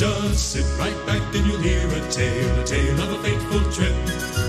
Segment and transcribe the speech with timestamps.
[0.00, 3.94] Just sit right back and you'll hear a tale, a tale of a fateful trip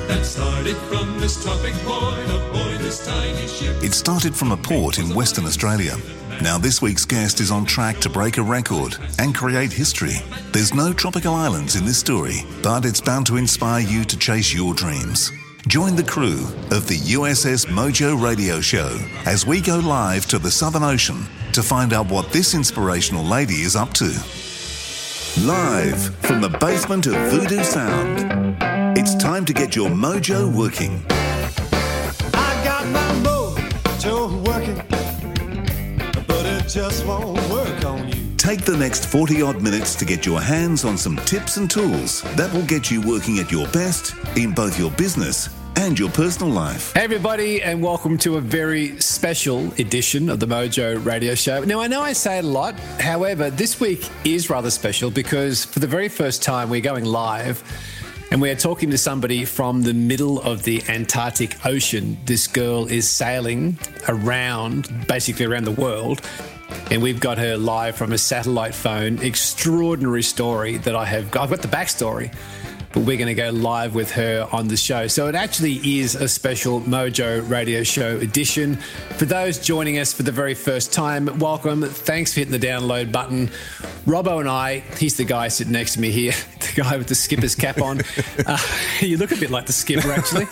[0.08, 3.76] that started from this tropic point aboard this tiny ship.
[3.84, 5.98] It started from a port in Western Australia.
[6.42, 10.16] Now, this week's guest is on track to break a record and create history.
[10.54, 14.54] There's no tropical islands in this story, but it's bound to inspire you to chase
[14.54, 15.34] your dreams.
[15.68, 20.50] Join the crew of the USS Mojo radio show as we go live to the
[20.50, 24.18] Southern Ocean to find out what this inspirational lady is up to.
[25.40, 28.58] Live from the basement of Voodoo Sound,
[28.98, 31.04] it's time to get your mojo working.
[32.34, 34.76] I got my mojo working,
[36.28, 38.36] but it just won't work on you.
[38.38, 42.22] Take the next 40 odd minutes to get your hands on some tips and tools
[42.36, 45.50] that will get you working at your best in both your business
[45.82, 46.94] and your personal life.
[46.94, 51.64] Hey, everybody, and welcome to a very special edition of the Mojo Radio Show.
[51.64, 55.66] Now, I know I say it a lot, however, this week is rather special because
[55.66, 57.64] for the very first time, we're going live
[58.30, 62.16] and we are talking to somebody from the middle of the Antarctic Ocean.
[62.26, 66.22] This girl is sailing around, basically around the world.
[66.92, 69.20] And we've got her live from a satellite phone.
[69.24, 71.36] Extraordinary story that I have.
[71.36, 72.34] I've got the backstory
[72.94, 75.08] but we're going to go live with her on the show.
[75.08, 78.76] So it actually is a special Mojo Radio Show edition.
[79.18, 81.84] For those joining us for the very first time, welcome.
[81.84, 83.48] Thanks for hitting the download button.
[84.06, 86.34] Robbo and I, he's the guy sitting next to me here,
[86.76, 88.02] guy with the skipper's cap on.
[88.46, 88.58] Uh,
[89.02, 90.48] you look a bit like the skipper, actually.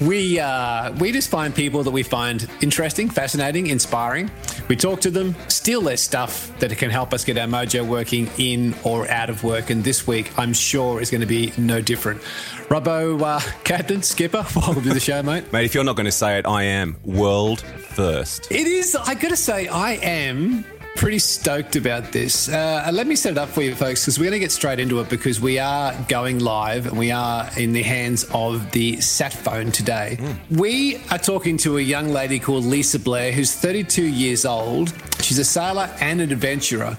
[0.06, 4.30] we uh, we just find people that we find interesting, fascinating, inspiring.
[4.68, 8.28] We talk to them, steal their stuff that can help us get our mojo working
[8.38, 9.70] in or out of work.
[9.70, 12.20] And this week, I'm sure is going to be no different.
[12.68, 15.50] Robbo, uh, Captain, Skipper, welcome to the show, mate.
[15.52, 18.50] Mate, if you're not going to say it, I am world first.
[18.50, 20.64] It is, I got to say, I am
[20.96, 22.48] pretty stoked about this.
[22.48, 24.78] Uh, let me set it up for you, folks, because we're going to get straight
[24.78, 29.00] into it because we are going live and we are in the hands of the
[29.00, 30.16] sat phone today.
[30.20, 30.58] Mm.
[30.58, 34.92] We are talking to a young lady called Lisa Blair, who's 32 years old.
[35.20, 36.96] She's a sailor and an adventurer.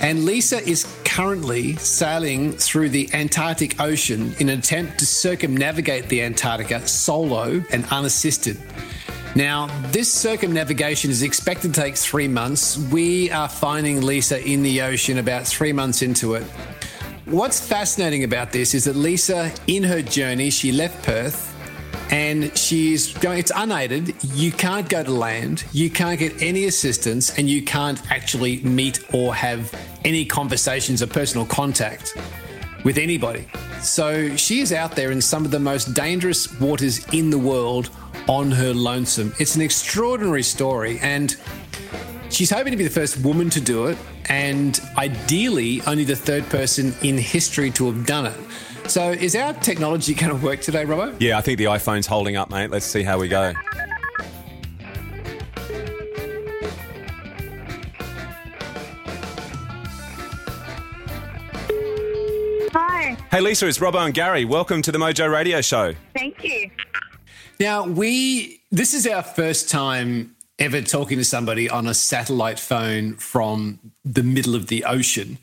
[0.00, 6.22] And Lisa is currently sailing through the Antarctic Ocean in an attempt to circumnavigate the
[6.22, 8.58] Antarctica solo and unassisted.
[9.34, 12.78] Now, this circumnavigation is expected to take three months.
[12.78, 16.44] We are finding Lisa in the ocean about three months into it.
[17.26, 21.57] What's fascinating about this is that Lisa, in her journey, she left Perth
[22.10, 24.14] and she's going, it's unaided.
[24.24, 29.04] You can't go to land, you can't get any assistance, and you can't actually meet
[29.14, 32.16] or have any conversations or personal contact
[32.84, 33.46] with anybody.
[33.80, 37.90] So she is out there in some of the most dangerous waters in the world
[38.28, 39.32] on her lonesome.
[39.38, 41.36] It's an extraordinary story, and
[42.30, 46.48] she's hoping to be the first woman to do it, and ideally, only the third
[46.48, 48.38] person in history to have done it.
[48.88, 51.14] So, is our technology going to work today, Robbo?
[51.20, 52.70] Yeah, I think the iPhone's holding up, mate.
[52.70, 53.52] Let's see how we go.
[62.72, 63.14] Hi.
[63.30, 64.46] Hey, Lisa, it's Robbo and Gary.
[64.46, 65.92] Welcome to the Mojo Radio Show.
[66.14, 66.70] Thank you.
[67.60, 73.16] Now, we, this is our first time ever talking to somebody on a satellite phone
[73.16, 75.36] from the middle of the ocean.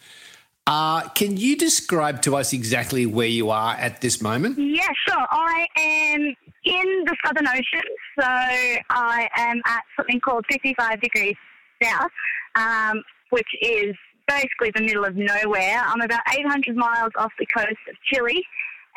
[0.67, 4.57] Uh, can you describe to us exactly where you are at this moment?
[4.57, 5.27] Yeah, sure.
[5.29, 7.87] I am in the Southern Ocean,
[8.19, 11.35] so I am at something called 55 degrees
[11.83, 12.09] south,
[12.55, 13.95] um, which is
[14.27, 15.83] basically the middle of nowhere.
[15.85, 18.43] I'm about 800 miles off the coast of Chile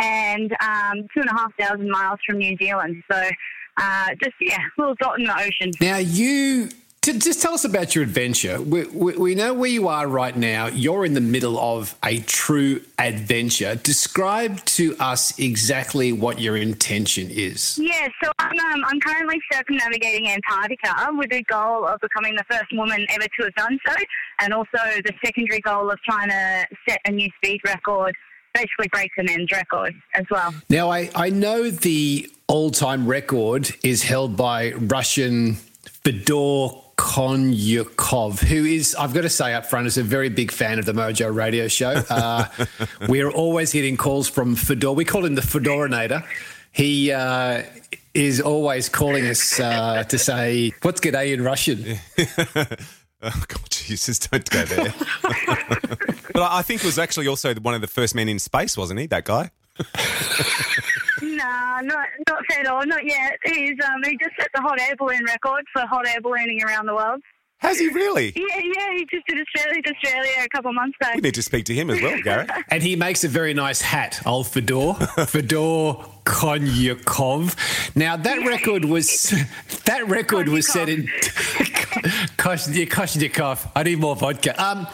[0.00, 3.02] and um, two and a half thousand miles from New Zealand.
[3.10, 3.28] So
[3.76, 5.70] uh, just, yeah, a little dot in the ocean.
[5.82, 6.70] Now, you
[7.14, 8.60] just tell us about your adventure.
[8.60, 10.66] We, we, we, know where you are right now.
[10.66, 13.76] You're in the middle of a true adventure.
[13.76, 17.78] Describe to us exactly what your intention is.
[17.78, 22.66] Yeah, so I'm, um, I'm currently circumnavigating Antarctica with the goal of becoming the first
[22.72, 23.94] woman ever to have done so,
[24.40, 28.14] and also the secondary goal of trying to set a new speed record
[28.54, 30.54] basically break the men's record as well.
[30.68, 38.64] Now, I, I know the all time record is held by Russian Fedor Konyukhov, who
[38.64, 41.32] is, I've got to say up front, is a very big fan of the Mojo
[41.32, 41.90] radio show.
[42.10, 42.46] Uh,
[43.08, 44.92] we're always getting calls from Fedor.
[44.92, 46.26] We call him the Fedorinator.
[46.72, 47.62] He uh,
[48.14, 51.98] is always calling us uh, to say, what's g'day in Russian?
[52.18, 54.92] oh, God, Jesus, don't go there.
[55.22, 58.98] but I think it was actually also one of the first men in space, wasn't
[58.98, 59.50] he, that guy?
[61.22, 62.86] Nah, not not at all.
[62.86, 63.38] not yet.
[63.44, 66.86] He's um he just set the hot air balloon record for hot air ballooning around
[66.86, 67.20] the world.
[67.58, 68.32] Has he really?
[68.36, 71.16] Yeah, yeah, he just did Australia to Australia a couple of months back.
[71.16, 72.48] We need to speak to him as well, Garrett.
[72.70, 74.94] And he makes a very nice hat, old Fedor,
[75.26, 75.94] Fedor
[76.24, 77.96] Konyukhov.
[77.96, 79.34] Now that record was
[79.86, 81.08] that record was set in
[82.36, 83.68] Koshnikov.
[83.76, 84.54] I need more vodka.
[84.62, 84.86] Um,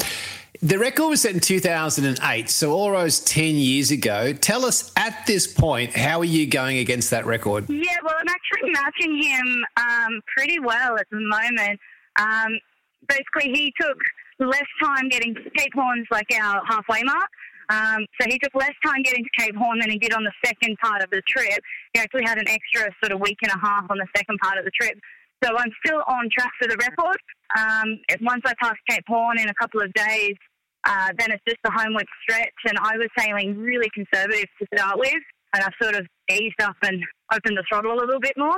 [0.64, 4.32] the record was set in 2008, so almost 10 years ago.
[4.32, 7.68] Tell us at this point, how are you going against that record?
[7.68, 11.78] Yeah, well, I'm actually matching him um, pretty well at the moment.
[12.18, 12.58] Um,
[13.06, 13.98] basically, he took
[14.38, 17.28] less time getting to Cape Horn's like our halfway mark.
[17.68, 20.32] Um, so he took less time getting to Cape Horn than he did on the
[20.46, 21.60] second part of the trip.
[21.92, 24.56] He actually had an extra sort of week and a half on the second part
[24.56, 24.98] of the trip.
[25.42, 27.18] So I'm still on track for the record.
[27.58, 30.36] Um, once I pass Cape Horn in a couple of days,
[30.84, 32.54] uh, then it's just the homeward stretch.
[32.66, 35.22] And I was sailing really conservative to start with,
[35.54, 37.02] and I've sort of eased up and
[37.32, 38.56] opened the throttle a little bit more.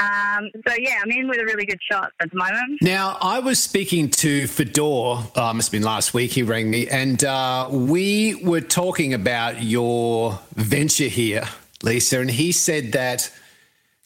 [0.00, 2.80] Um, so yeah, I'm in with a really good shot at the moment.
[2.82, 6.86] Now, I was speaking to Fedor, uh, must have been last week, he rang me,
[6.88, 11.48] and uh, we were talking about your venture here,
[11.82, 13.32] Lisa, and he said that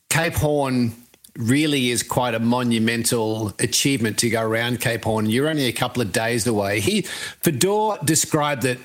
[0.08, 0.94] Cape Horn
[1.36, 5.26] really is quite a monumental achievement to go around Cape Horn.
[5.26, 6.80] You're only a couple of days away.
[6.80, 8.78] He Fedor described it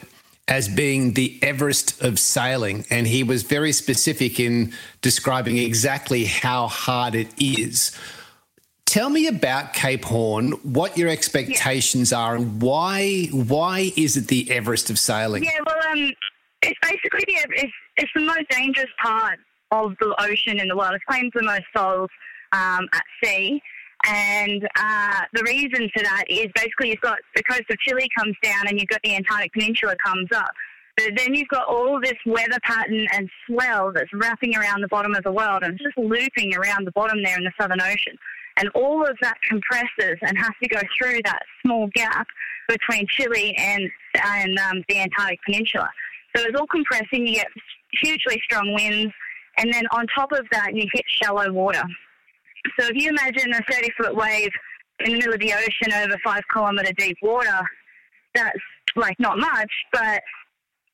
[0.47, 6.67] as being the Everest of sailing, and he was very specific in describing exactly how
[6.67, 7.97] hard it is.
[8.85, 14.49] Tell me about Cape Horn, what your expectations are, and why why is it the
[14.49, 15.43] Everest of sailing?
[15.43, 16.11] Yeah, well, um,
[16.61, 19.39] it's basically the it's, it's the most dangerous part
[19.71, 20.93] of the ocean in the world.
[20.93, 22.09] It claims the most souls
[22.53, 23.61] um, at sea.
[24.05, 28.35] And uh, the reason for that is basically you've got the coast of Chile comes
[28.43, 30.51] down and you've got the Antarctic Peninsula comes up.
[30.95, 35.13] But then you've got all this weather pattern and swell that's wrapping around the bottom
[35.13, 38.17] of the world and it's just looping around the bottom there in the Southern Ocean.
[38.57, 42.27] And all of that compresses and has to go through that small gap
[42.67, 45.89] between Chile and, and um, the Antarctic Peninsula.
[46.35, 47.47] So it's all compressing, you get
[48.01, 49.13] hugely strong winds,
[49.57, 51.83] and then on top of that, you hit shallow water.
[52.79, 54.49] So if you imagine a 30 foot wave
[54.99, 57.59] in the middle of the ocean over five kilometre deep water,
[58.33, 58.59] that's
[58.95, 60.21] like not much, but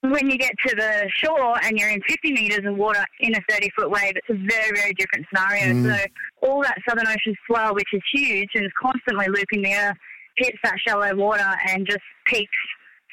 [0.02, 3.40] when you get to the shore and you're in 50 metres of water in a
[3.50, 5.74] 30 foot wave, it's a very, very different scenario.
[5.74, 5.98] Mm.
[5.98, 6.06] So
[6.42, 9.98] all that Southern Ocean swell, which is huge and is constantly looping the earth,
[10.36, 12.52] hits that shallow water and just peaks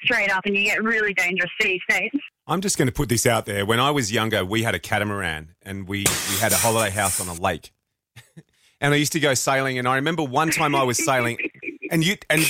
[0.03, 2.17] straight up and you get really dangerous sea states.
[2.47, 3.65] I'm just going to put this out there.
[3.65, 5.99] When I was younger, we had a catamaran and we,
[6.31, 7.71] we had a holiday house on a lake.
[8.81, 9.79] and I used to go sailing.
[9.79, 11.39] And I remember one time I was sailing
[11.91, 12.43] and you and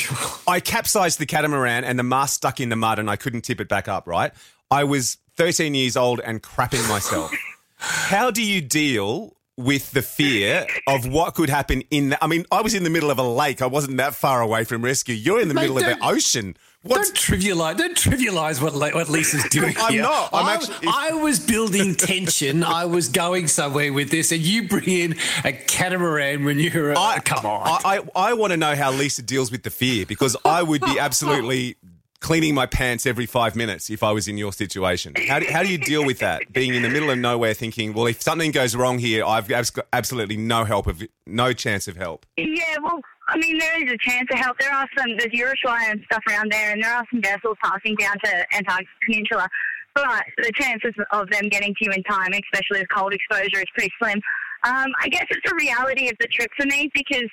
[0.46, 3.60] I capsized the catamaran and the mast stuck in the mud and I couldn't tip
[3.60, 4.32] it back up, right?
[4.70, 7.32] I was 13 years old and crapping myself.
[7.76, 12.46] How do you deal with the fear of what could happen in the, I mean,
[12.50, 13.62] I was in the middle of a lake.
[13.62, 15.14] I wasn't that far away from rescue.
[15.14, 16.56] You're in the Mate, middle of the ocean.
[16.82, 17.76] What's Don't trivialize.
[17.76, 20.02] Don't trivialize what what Lisa's doing I'm here.
[20.02, 20.30] not.
[20.32, 22.64] I'm I, actually- I was building tension.
[22.80, 26.92] I was going somewhere with this, and you bring in a catamaran when you're.
[26.92, 27.80] A, come on.
[27.84, 30.80] I, I, I want to know how Lisa deals with the fear because I would
[30.80, 31.76] be absolutely
[32.20, 35.14] cleaning my pants every five minutes if I was in your situation.
[35.28, 36.52] How do, how do you deal with that?
[36.52, 39.72] Being in the middle of nowhere thinking, well, if something goes wrong here, I've abs-
[39.92, 42.26] absolutely no help of no chance of help.
[42.36, 44.58] Yeah, well, I mean, there is a chance of help.
[44.58, 47.96] There are some, there's Uruguay and stuff around there, and there are some vessels passing
[47.96, 49.48] down to Antarctic Peninsula.
[49.94, 53.64] But the chances of them getting to you in time, especially with cold exposure, is
[53.74, 54.20] pretty slim.
[54.62, 57.28] Um, I guess it's a reality of the trip for me because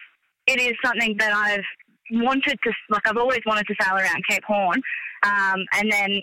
[0.48, 1.66] it is something that I've
[2.12, 4.82] wanted to, like, I've always wanted to sail around Cape Horn.
[5.24, 6.22] Um, and then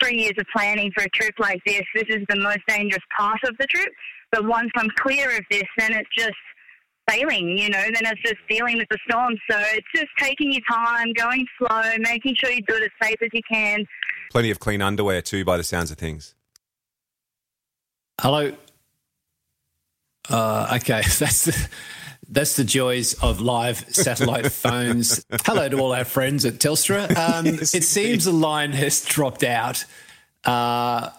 [0.00, 3.38] three years of planning for a trip like this, this is the most dangerous part
[3.44, 3.88] of the trip.
[4.32, 6.34] But once I'm clear of this, then it's just
[7.08, 9.34] sailing, you know, then it's just dealing with the storm.
[9.50, 13.18] So it's just taking your time, going slow, making sure you do it as safe
[13.22, 13.84] as you can.
[14.30, 16.34] Plenty of clean underwear too, by the sounds of things.
[18.20, 18.52] Hello.
[20.30, 21.68] Uh, okay, that's the,
[22.28, 25.24] that's the joys of live satellite phones.
[25.44, 27.14] Hello to all our friends at Telstra.
[27.16, 29.84] Um, Yes, it seems the line has dropped out.
[30.44, 31.10] Uh,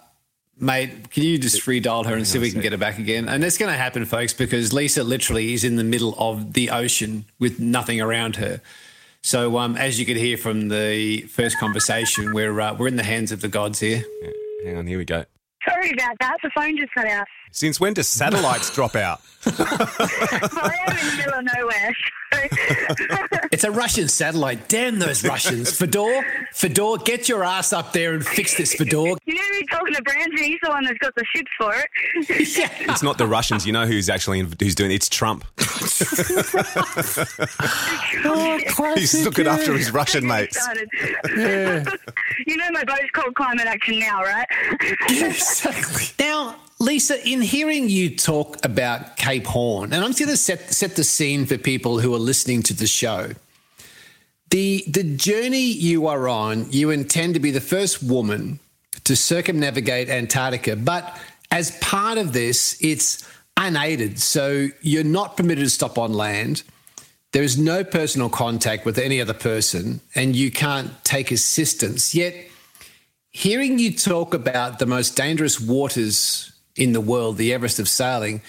[0.60, 3.28] mate, can you just redial her and see if we can get her back again?
[3.28, 6.70] And it's going to happen, folks, because Lisa literally is in the middle of the
[6.70, 8.62] ocean with nothing around her.
[9.22, 13.04] So, um, as you could hear from the first conversation, we're uh, we're in the
[13.04, 14.04] hands of the gods here.
[14.22, 14.30] Yeah,
[14.66, 15.26] hang on, here we go.
[15.68, 16.38] Sorry about that.
[16.44, 17.26] The phone just cut out.
[17.56, 19.22] Since when do satellites drop out?
[19.46, 21.96] Well, I am in the middle of nowhere.
[23.50, 24.68] It's a Russian satellite.
[24.68, 25.72] Damn those Russians.
[25.78, 28.92] Fedor, Fedor, get your ass up there and fix this, Fedor.
[29.26, 30.44] you know be talking to Branson.
[30.44, 31.90] He's the one that's got the ships for it.
[32.58, 32.92] yeah.
[32.92, 33.66] It's not the Russians.
[33.66, 34.96] You know who's actually in, who's doing it?
[34.96, 35.46] It's Trump.
[38.28, 40.62] Oh, He's looking after his Russian mates.
[40.62, 40.90] Started.
[42.48, 44.48] you know my boat's called Climate Action now, right?
[45.10, 46.06] exactly.
[46.20, 50.96] Now, Lisa, in hearing you talk about Cape Horn, and I'm going to set set
[50.96, 53.32] the scene for people who are listening to the show.
[54.50, 58.60] The the journey you are on, you intend to be the first woman
[59.06, 61.18] to circumnavigate Antarctica, but
[61.50, 66.64] as part of this, it's unaided, so you're not permitted to stop on land.
[67.32, 72.14] There is no personal contact with any other person, and you can't take assistance.
[72.14, 72.36] Yet,
[73.32, 78.42] hearing you talk about the most dangerous waters in the world, the Everest of sailing,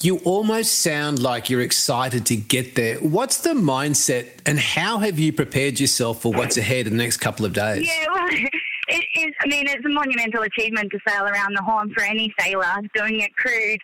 [0.00, 2.96] you almost sound like you're excited to get there.
[2.98, 7.16] What's the mindset, and how have you prepared yourself for what's ahead in the next
[7.16, 7.86] couple of days?
[7.86, 8.28] Yeah, well,
[8.88, 9.34] it is.
[9.40, 12.76] I mean, it's a monumental achievement to sail around the Horn for any sailor.
[12.94, 13.80] Doing it crewed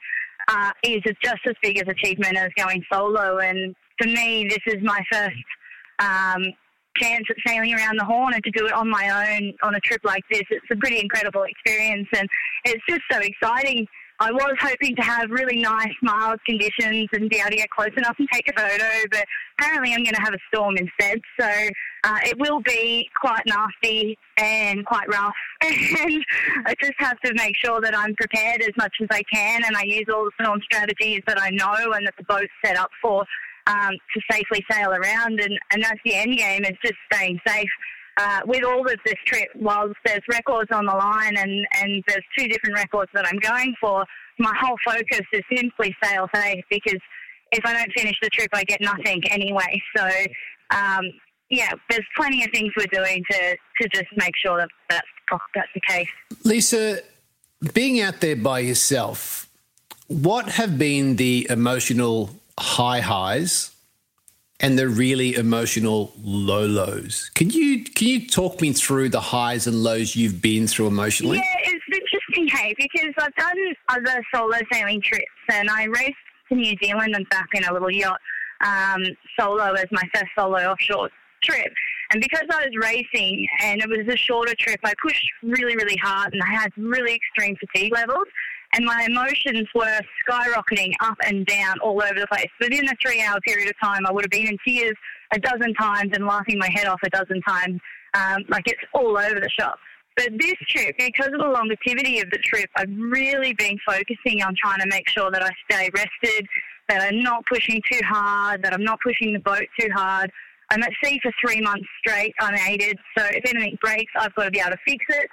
[0.49, 3.39] uh, is just as big as achievement as going solo.
[3.39, 5.37] And for me, this is my first
[5.99, 6.45] um,
[7.01, 9.81] chance at sailing around the Horn and to do it on my own on a
[9.81, 10.43] trip like this.
[10.51, 12.29] It's a pretty incredible experience, and
[12.65, 13.87] it's just so exciting.
[14.21, 17.91] I was hoping to have really nice, mild conditions and be able to get close
[17.97, 19.25] enough and take a photo, but
[19.59, 21.21] apparently I'm going to have a storm instead.
[21.39, 21.49] So
[22.05, 25.35] uh, it will be quite nasty and quite rough.
[25.65, 26.25] And
[26.67, 29.77] I just have to make sure that I'm prepared as much as I can and
[29.77, 32.91] I use all the storm strategies that I know and that the boat's set up
[33.01, 33.25] for
[33.67, 35.41] um, to safely sail around.
[35.41, 37.71] And, and that's the end game, is just staying safe
[38.17, 42.25] uh, with all of this trip, whilst there's records on the line and, and there's
[42.39, 44.05] two different records that I'm going for,
[44.39, 47.01] my whole focus is simply sail safe because
[47.53, 49.81] if I don't finish the trip, I get nothing anyway.
[49.97, 50.09] So,
[50.71, 51.05] um,
[51.51, 55.07] yeah, there's plenty of things we're doing to, to just make sure that that's,
[55.55, 56.09] that's the case.
[56.45, 57.01] Lisa,
[57.73, 59.49] being out there by yourself,
[60.09, 63.75] what have been the emotional high highs
[64.61, 67.31] and the really emotional low lows?
[67.35, 71.39] Can you can you talk me through the highs and lows you've been through emotionally?
[71.39, 73.59] Yeah, it's interesting, hey, because I've done
[73.89, 76.15] other solo sailing trips and I raced
[76.49, 78.21] to New Zealand and back in a little yacht
[78.65, 79.05] um,
[79.39, 81.11] solo as my first solo offshore
[81.43, 81.73] trip.
[82.11, 85.97] And because I was racing and it was a shorter trip, I pushed really, really
[85.97, 88.27] hard and I had really extreme fatigue levels.
[88.75, 92.51] And my emotions were skyrocketing up and down all over the place.
[92.61, 94.97] Within a three hour period of time, I would have been in tears
[95.33, 97.81] a dozen times and laughing my head off a dozen times.
[98.15, 99.79] Um, like it's all over the shop.
[100.17, 104.55] But this trip, because of the longevity of the trip, I've really been focusing on
[104.61, 106.47] trying to make sure that I stay rested,
[106.89, 110.31] that I'm not pushing too hard, that I'm not pushing the boat too hard.
[110.71, 112.99] I'm at sea for three months straight, unaided.
[113.17, 115.29] So if anything breaks, I've got to be able to fix it.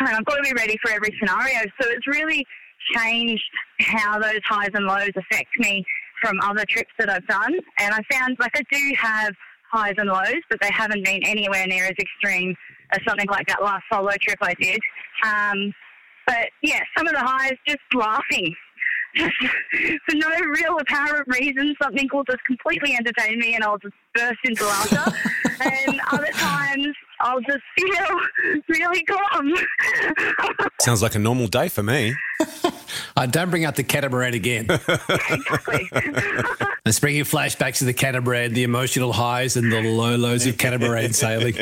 [0.00, 1.60] And I've got to be ready for every scenario.
[1.80, 2.44] So it's really
[2.96, 3.44] changed
[3.80, 5.84] how those highs and lows affect me
[6.22, 7.54] from other trips that I've done.
[7.78, 9.34] And I found like I do have
[9.70, 12.54] highs and lows, but they haven't been anywhere near as extreme
[12.92, 14.80] as something like that last solo trip I did.
[15.24, 15.72] Um,
[16.26, 18.54] but yeah, some of the highs just laughing.
[19.16, 19.34] Just
[20.08, 24.38] for no real apparent reason, something will just completely entertain me and I'll just burst
[24.44, 25.12] into laughter.
[25.60, 26.88] and other times
[27.20, 29.52] I'll just feel really calm.
[30.80, 32.14] Sounds like a normal day for me.
[33.16, 34.64] Uh, don't bring up the catamaran again.
[34.70, 35.88] exactly.
[36.86, 40.58] Let's bring you flashbacks to the catamaran, the emotional highs and the low lows of
[40.58, 41.54] catamaran sailing.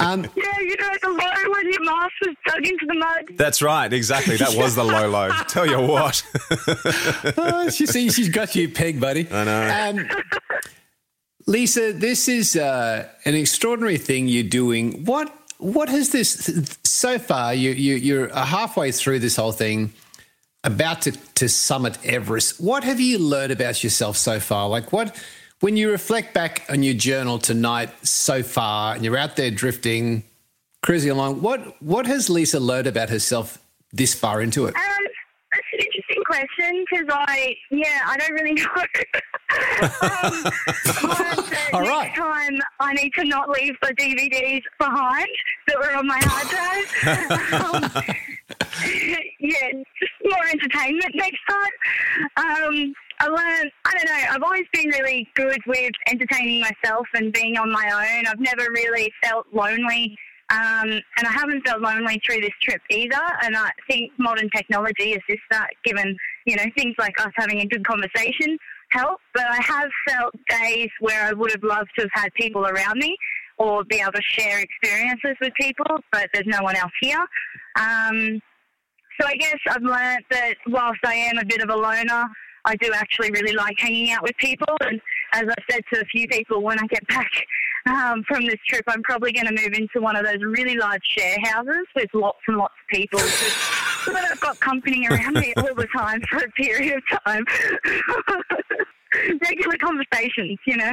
[0.00, 3.36] Um, yeah, you know, the low when your mask was dug into the mud.
[3.36, 4.36] That's right, exactly.
[4.36, 5.30] That was the low low.
[5.48, 6.22] Tell you what.
[7.36, 9.28] oh, she, see, she's got you pegged, buddy.
[9.30, 10.00] I know.
[10.00, 10.08] Um,
[11.46, 15.04] Lisa, this is uh, an extraordinary thing you're doing.
[15.04, 17.54] What what has this so far?
[17.54, 19.92] You, you you're halfway through this whole thing,
[20.64, 22.60] about to, to summit Everest.
[22.60, 24.68] What have you learned about yourself so far?
[24.68, 25.16] Like what
[25.60, 30.24] when you reflect back on your journal tonight so far, and you're out there drifting,
[30.82, 31.40] cruising along.
[31.42, 33.58] What what has Lisa learned about herself
[33.92, 34.74] this far into it?
[34.74, 34.82] Um,
[35.52, 38.64] that's an interesting question because I, yeah, I don't really know.
[40.12, 40.52] um,
[41.72, 42.14] All next right.
[42.14, 45.28] time I need to not leave the DVDs behind
[45.68, 47.94] that were on my hard drive.
[48.04, 48.04] um,
[49.40, 51.72] yeah, just more entertainment next time.
[52.36, 57.32] Um, I learned, I don't know, I've always been really good with entertaining myself and
[57.32, 58.26] being on my own.
[58.26, 60.18] I've never really felt lonely.
[60.50, 63.20] Um, and I haven't felt lonely through this trip either.
[63.42, 67.66] And I think modern technology assists that, given, you know, things like us having a
[67.66, 68.58] good conversation
[68.90, 69.20] help.
[69.32, 72.98] But I have felt days where I would have loved to have had people around
[72.98, 73.16] me
[73.58, 77.24] or be able to share experiences with people, but there's no one else here.
[77.76, 78.40] Um,
[79.20, 82.28] so I guess I've learned that whilst I am a bit of a loner,
[82.64, 84.76] I do actually really like hanging out with people.
[84.80, 85.00] And
[85.32, 87.30] as I said to a few people, when I get back
[87.86, 91.04] um, from this trip, I'm probably going to move into one of those really large
[91.04, 93.18] share houses with lots and lots of people.
[93.20, 97.44] so that I've got company around me all the time for a period of time.
[99.42, 100.92] Regular conversations, you know.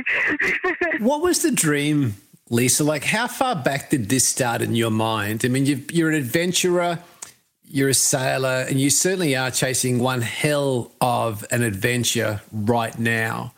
[0.99, 2.15] what was the dream,
[2.49, 2.83] Lisa?
[2.83, 5.43] Like, how far back did this start in your mind?
[5.43, 6.99] I mean, you you're an adventurer
[7.73, 13.53] you're a sailor and you certainly are chasing one hell of an adventure right now.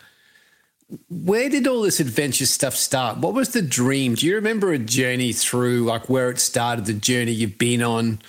[1.10, 3.18] Where did all this adventure stuff start?
[3.18, 4.14] What was the dream?
[4.16, 8.20] Do you remember a journey through, like where it started, the journey you've been on?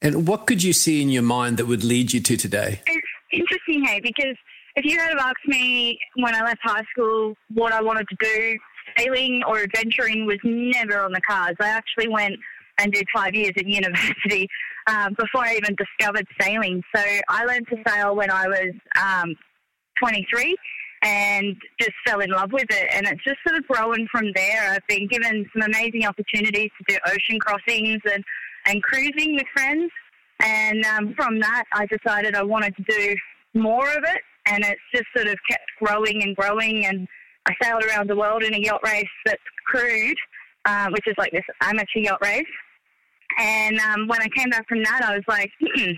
[0.00, 2.80] And what could you see in your mind that would lead you to today?
[2.86, 4.36] It's interesting, hey, because
[4.76, 8.58] if you had asked me when I left high school what I wanted to do,
[8.96, 11.56] sailing or adventuring was never on the cards.
[11.60, 12.34] I actually went
[12.78, 14.48] and did five years at university
[14.86, 16.82] um, before I even discovered sailing.
[16.94, 19.34] So I learned to sail when I was um,
[20.02, 20.56] 23
[21.02, 22.88] and just fell in love with it.
[22.94, 24.70] And it's just sort of grown from there.
[24.70, 28.24] I've been given some amazing opportunities to do ocean crossings and,
[28.66, 29.90] and cruising with friends.
[30.40, 33.14] And um, from that, I decided I wanted to do
[33.54, 34.22] more of it.
[34.46, 36.86] And it's just sort of kept growing and growing.
[36.86, 37.06] And
[37.46, 40.16] I sailed around the world in a yacht race that's crewed,
[40.64, 42.44] uh, which is like this amateur yacht race.
[43.38, 45.92] And um, when I came back from that, I was like, hmm,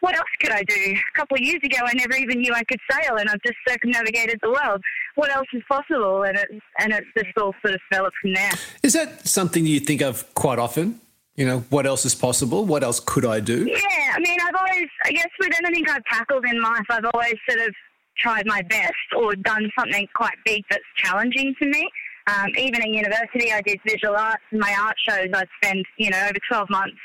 [0.00, 0.74] what else could I do?
[0.74, 3.56] A couple of years ago, I never even knew I could sail, and I've just
[3.66, 4.82] circumnavigated the world.
[5.14, 6.22] What else is possible?
[6.22, 8.52] And it's and it's just all sort of developed from there.
[8.82, 11.00] Is that something you think of quite often?
[11.36, 12.64] You know, what else is possible?
[12.64, 13.66] What else could I do?
[13.68, 17.34] Yeah, I mean, I've always, I guess, with anything I've tackled in life, I've always
[17.48, 17.74] sort of
[18.16, 21.90] tried my best or done something quite big that's challenging to me.
[22.26, 24.42] Um, even at university, I did visual arts.
[24.52, 26.96] My art shows, I'd spend, you know, over 12 months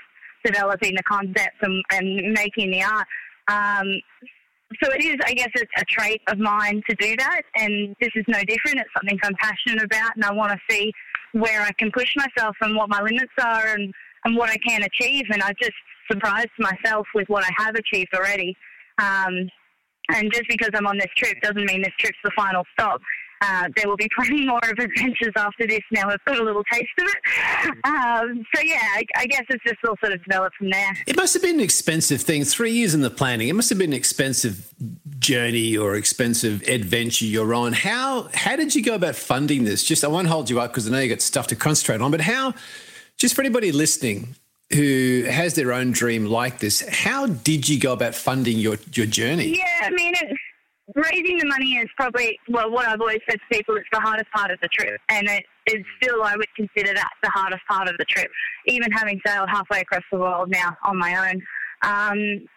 [0.43, 3.07] developing the concepts and, and making the art.
[3.47, 4.01] Um,
[4.81, 8.09] so it is, I guess, it's a trait of mine to do that, and this
[8.15, 8.79] is no different.
[8.79, 10.91] It's something I'm passionate about, and I want to see
[11.33, 13.93] where I can push myself and what my limits are and,
[14.25, 15.25] and what I can achieve.
[15.31, 15.73] And I just
[16.09, 18.55] surprised myself with what I have achieved already.
[18.97, 19.49] Um,
[20.09, 23.01] and just because I'm on this trip doesn't mean this trip's the final stop.
[23.41, 25.81] Uh, there will be plenty more of adventures after this.
[25.91, 27.85] Now we've got a little taste of it.
[27.85, 30.95] Um, so yeah, I, I, guess it's just all sort of developed from there.
[31.07, 32.43] It must have been an expensive thing.
[32.43, 33.49] Three years in the planning.
[33.49, 34.73] It must have been an expensive
[35.19, 37.73] journey or expensive adventure you're on.
[37.73, 39.83] How how did you go about funding this?
[39.83, 42.11] Just I won't hold you up because I know you got stuff to concentrate on.
[42.11, 42.53] But how?
[43.17, 44.35] Just for anybody listening,
[44.73, 49.05] who has their own dream like this, how did you go about funding your, your
[49.05, 49.57] journey?
[49.57, 50.40] Yeah, I mean, it's,
[51.01, 54.31] raising the money is probably, well, what I've always said to people, it's the hardest
[54.31, 54.99] part of the trip.
[55.09, 58.29] And it is still, I would consider that the hardest part of the trip,
[58.67, 61.41] even having sailed halfway across the world now on my own.
[61.83, 62.47] Um,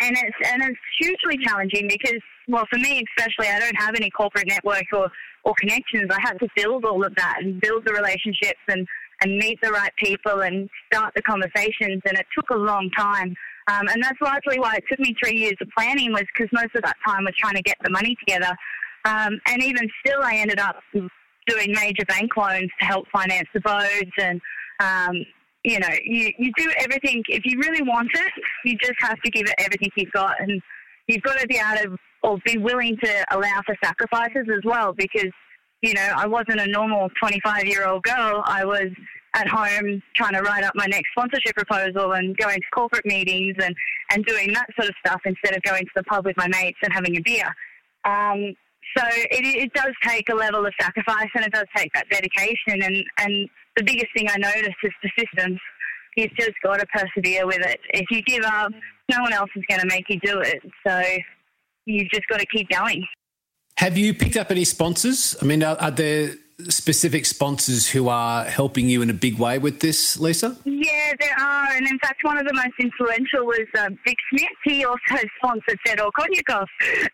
[0.00, 4.10] and it's and it's hugely challenging because, well, for me especially, I don't have any
[4.10, 5.10] corporate network or,
[5.44, 6.10] or connections.
[6.10, 8.86] I had to build all of that and build the relationships and
[9.20, 12.02] and meet the right people and start the conversations.
[12.04, 13.36] And it took a long time.
[13.68, 16.74] Um, and that's largely why it took me three years of planning was because most
[16.74, 18.54] of that time was trying to get the money together.
[19.04, 20.76] Um, and even still, I ended up
[21.46, 24.12] doing major bank loans to help finance the boats.
[24.18, 24.40] And,
[24.80, 25.24] um,
[25.64, 27.22] you know, you, you do everything.
[27.28, 28.32] If you really want it,
[28.64, 30.40] you just have to give it everything you've got.
[30.40, 30.60] And
[31.06, 34.92] you've got to be able to or be willing to allow for sacrifices as well
[34.92, 35.30] because
[35.82, 38.42] you know, I wasn't a normal 25 year old girl.
[38.46, 38.88] I was
[39.34, 43.56] at home trying to write up my next sponsorship proposal and going to corporate meetings
[43.62, 43.74] and,
[44.10, 46.78] and doing that sort of stuff instead of going to the pub with my mates
[46.82, 47.46] and having a beer.
[48.04, 48.54] Um,
[48.96, 52.82] so it, it does take a level of sacrifice and it does take that dedication.
[52.82, 55.60] And, and the biggest thing I noticed is persistence.
[56.16, 57.80] You've just got to persevere with it.
[57.94, 58.72] If you give up,
[59.10, 60.60] no one else is going to make you do it.
[60.86, 61.02] So
[61.86, 63.06] you've just got to keep going.
[63.76, 65.36] Have you picked up any sponsors?
[65.40, 66.34] I mean, are, are, there
[66.68, 70.56] specific sponsors who are helping you in a big way with this, Lisa?
[70.64, 71.72] Yeah, there are.
[71.72, 74.48] And in fact, one of the most influential was uh, Dick Smith.
[74.64, 75.00] He also
[75.38, 76.66] sponsored Fedor Konyukhov.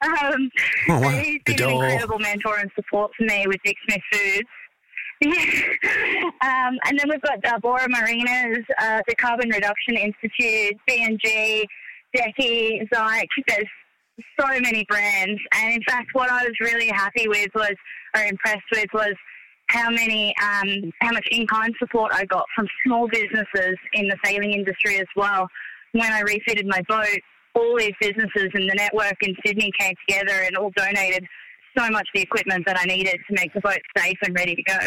[0.03, 0.51] Um,
[0.89, 1.09] oh, wow.
[1.11, 4.49] He's been an incredible mentor and support for me with Dick Smith Foods.
[5.25, 11.67] um, and then we've got uh, Bora Marinas, uh, the Carbon Reduction Institute, B&G,
[12.17, 13.27] Decky, Zhik.
[13.49, 13.67] There's
[14.41, 15.41] so many brands.
[15.55, 17.75] And in fact, what I was really happy with was,
[18.15, 19.15] or impressed with, was
[19.69, 24.53] how many, um, how much in-kind support I got from small businesses in the sailing
[24.53, 25.49] industry as well.
[25.93, 27.21] When I refitted my boat,
[27.55, 31.27] all these businesses in the network in Sydney came together and all donated
[31.77, 34.55] so much of the equipment that I needed to make the boat safe and ready
[34.55, 34.79] to go.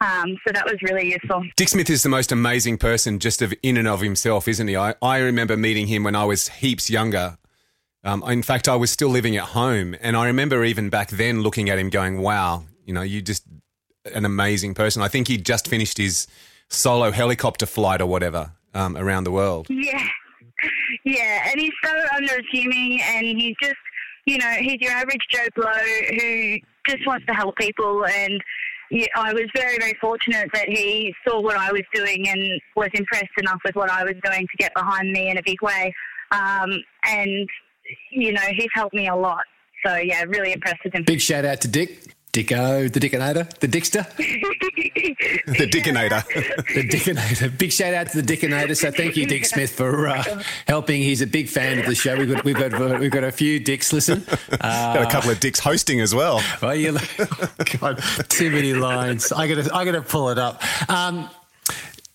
[0.00, 1.44] Um, so that was really useful.
[1.56, 4.76] Dick Smith is the most amazing person just of in and of himself, isn't he?
[4.76, 7.38] I, I remember meeting him when I was heaps younger.
[8.02, 11.42] Um, in fact, I was still living at home, and I remember even back then
[11.42, 13.44] looking at him going, wow, you know, you just
[14.04, 15.02] an amazing person.
[15.02, 16.26] I think he just finished his
[16.68, 19.66] solo helicopter flight or whatever um, around the world.
[19.68, 20.04] Yeah.
[21.04, 23.74] Yeah, and he's so unassuming and he's just,
[24.26, 28.40] you know, he's your average Joe Blow who just wants to help people and
[28.92, 32.90] yeah, I was very, very fortunate that he saw what I was doing and was
[32.94, 35.92] impressed enough with what I was doing to get behind me in a big way.
[36.30, 36.70] Um,
[37.06, 37.48] and,
[38.10, 39.42] you know, he's helped me a lot.
[39.84, 41.04] So, yeah, really impressed with him.
[41.04, 42.14] Big shout out to Dick.
[42.32, 46.24] Dicko, the Dickinator, the Dickster, The Dickinator.
[46.74, 47.58] the Dickinator.
[47.58, 48.74] Big shout out to the Dickinator.
[48.74, 51.02] So thank you, Dick Smith, for uh, helping.
[51.02, 52.16] He's a big fan of the show.
[52.16, 53.92] We've got we've got we've got a few Dicks.
[53.92, 54.24] Listen,
[54.60, 56.40] uh, Got a couple of dicks hosting as well.
[56.62, 56.96] well, you
[57.78, 59.30] God, too many lines.
[59.30, 60.62] I got to I got to pull it up.
[60.90, 61.28] Um,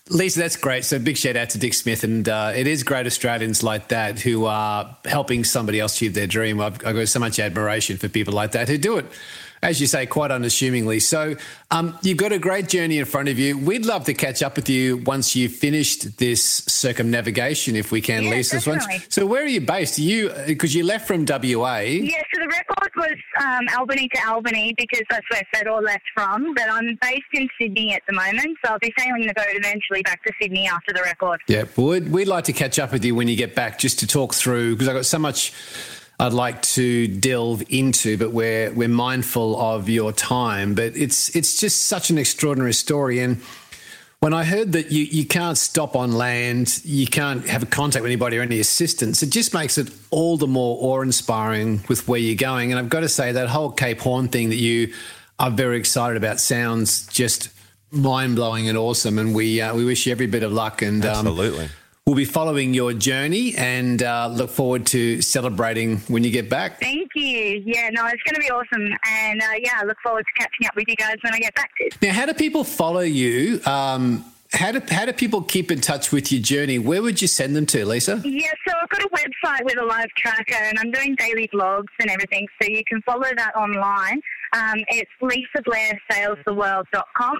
[0.10, 0.84] Lisa, that's great.
[0.86, 4.19] So big shout out to Dick Smith, and uh, it is great Australians like that
[4.19, 6.60] who are helping somebody else achieve their dream.
[6.60, 9.06] I've, I've got so much admiration for people like that who do it
[9.62, 11.00] as you say, quite unassumingly.
[11.00, 11.36] So
[11.72, 13.58] um, you've got a great journey in front of you.
[13.58, 18.24] We'd love to catch up with you once you've finished this circumnavigation, if we can,
[18.24, 18.62] Yeah, Lisa.
[18.62, 19.08] So once- definitely.
[19.10, 20.00] So where are you based?
[20.00, 21.80] Are you because you left from WA.
[21.80, 26.54] Yeah, so the record was um, Albany to Albany because that's where Fedor left from.
[26.54, 30.02] But I'm based in Sydney at the moment, so I'll be sailing the boat eventually
[30.04, 31.39] back to Sydney after the record.
[31.48, 34.08] Yeah, we'd, we'd like to catch up with you when you get back just to
[34.08, 35.54] talk through because I've got so much
[36.19, 40.73] I'd like to delve into, but we're we're mindful of your time.
[40.73, 43.41] But it's it's just such an extraordinary story and.
[44.19, 48.01] When I heard that you, you can't stop on land, you can't have a contact
[48.01, 52.08] with anybody or any assistance, it just makes it all the more awe inspiring with
[52.08, 52.71] where you're going.
[52.71, 54.91] And I've got to say, that whole Cape Horn thing that you
[55.38, 57.49] are very excited about sounds just
[57.91, 59.19] mind blowing and awesome.
[59.19, 60.82] And we uh, we wish you every bit of luck.
[60.82, 61.69] And um, Absolutely.
[62.08, 66.80] We'll be following your journey and uh, look forward to celebrating when you get back.
[66.80, 67.62] Thank you.
[67.65, 68.88] Yeah, no, it's going to be awesome.
[69.06, 71.54] And uh, yeah, I look forward to catching up with you guys when I get
[71.54, 73.60] back to Now, how do people follow you?
[73.65, 76.80] Um, how do how do people keep in touch with your journey?
[76.80, 78.22] Where would you send them to, Lisa?
[78.24, 81.89] Yeah, so I've got a website with a live tracker and I'm doing daily blogs
[82.00, 84.22] and everything, so you can follow that online.
[84.54, 87.38] Um, it's lisablairsailstheworld.com.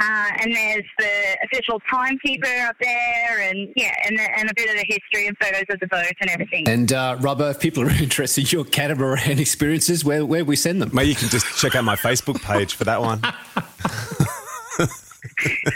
[0.00, 4.76] Uh, and there's the official timekeeper up there, and yeah, and, and a bit of
[4.76, 6.68] the history and photos of the boat and everything.
[6.68, 10.80] And uh, Robbo, if people are interested in your catamaran experiences, where where we send
[10.80, 10.90] them?
[10.92, 13.22] Maybe you can just check out my Facebook page for that one.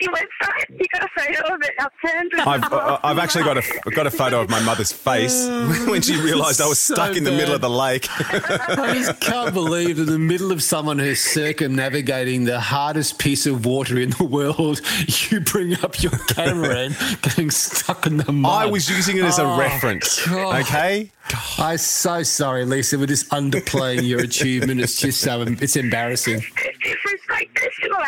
[0.00, 0.24] then what's
[0.68, 0.78] your?
[0.80, 2.32] You got a photo of it upturned.
[2.40, 5.46] I've, uh, I've actually got a I've got a photo of my mother's face
[5.88, 8.06] when she realised I was So stuck in the middle of the lake.
[8.18, 13.64] I just can't believe in the middle of someone who's circumnavigating the hardest piece of
[13.66, 14.80] water in the world,
[15.30, 18.62] you bring up your camera and getting stuck in the mud.
[18.62, 20.26] I was using it as a Oh, reference.
[20.26, 20.60] God.
[20.62, 21.10] Okay.
[21.58, 22.98] I'm so sorry, Lisa.
[22.98, 24.80] We're just underplaying your achievement.
[24.80, 26.42] It's just so it's embarrassing.
[26.42, 27.19] It's like there's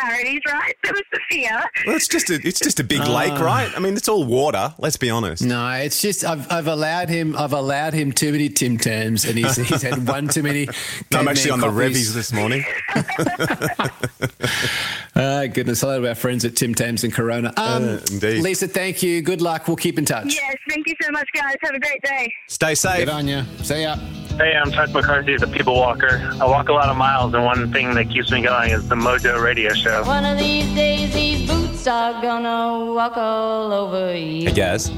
[0.03, 0.75] similarities, right?
[0.83, 1.59] There was the fear.
[1.87, 3.43] Well, it's just a it's just a big lake, oh.
[3.43, 3.71] right?
[3.73, 4.73] I mean, it's all water.
[4.77, 5.41] Let's be honest.
[5.41, 7.37] No, it's just I've, I've allowed him.
[7.37, 10.67] I've allowed him too many Tim Tams, and he's he's had one too many.
[11.13, 12.65] I'm actually on the revies this morning.
[15.15, 17.53] Ah, goodness, hello to our friends at Tim Tams and Corona.
[17.55, 18.41] Um, Uh, indeed.
[18.41, 19.21] Lisa, thank you.
[19.21, 19.67] Good luck.
[19.67, 20.33] We'll keep in touch.
[20.33, 21.55] Yes, thank you so much, guys.
[21.61, 22.33] Have a great day.
[22.47, 22.99] Stay safe.
[23.05, 23.43] Good on you.
[23.61, 23.95] See ya.
[24.39, 26.27] Hey, I'm Chuck McCarthy, the People Walker.
[26.41, 28.95] I walk a lot of miles, and one thing that keeps me going is the
[28.95, 30.03] Mojo Radio Show.
[30.05, 34.47] One of these days, these boots are gonna walk all over you.
[34.47, 34.95] Hey, Gaz, do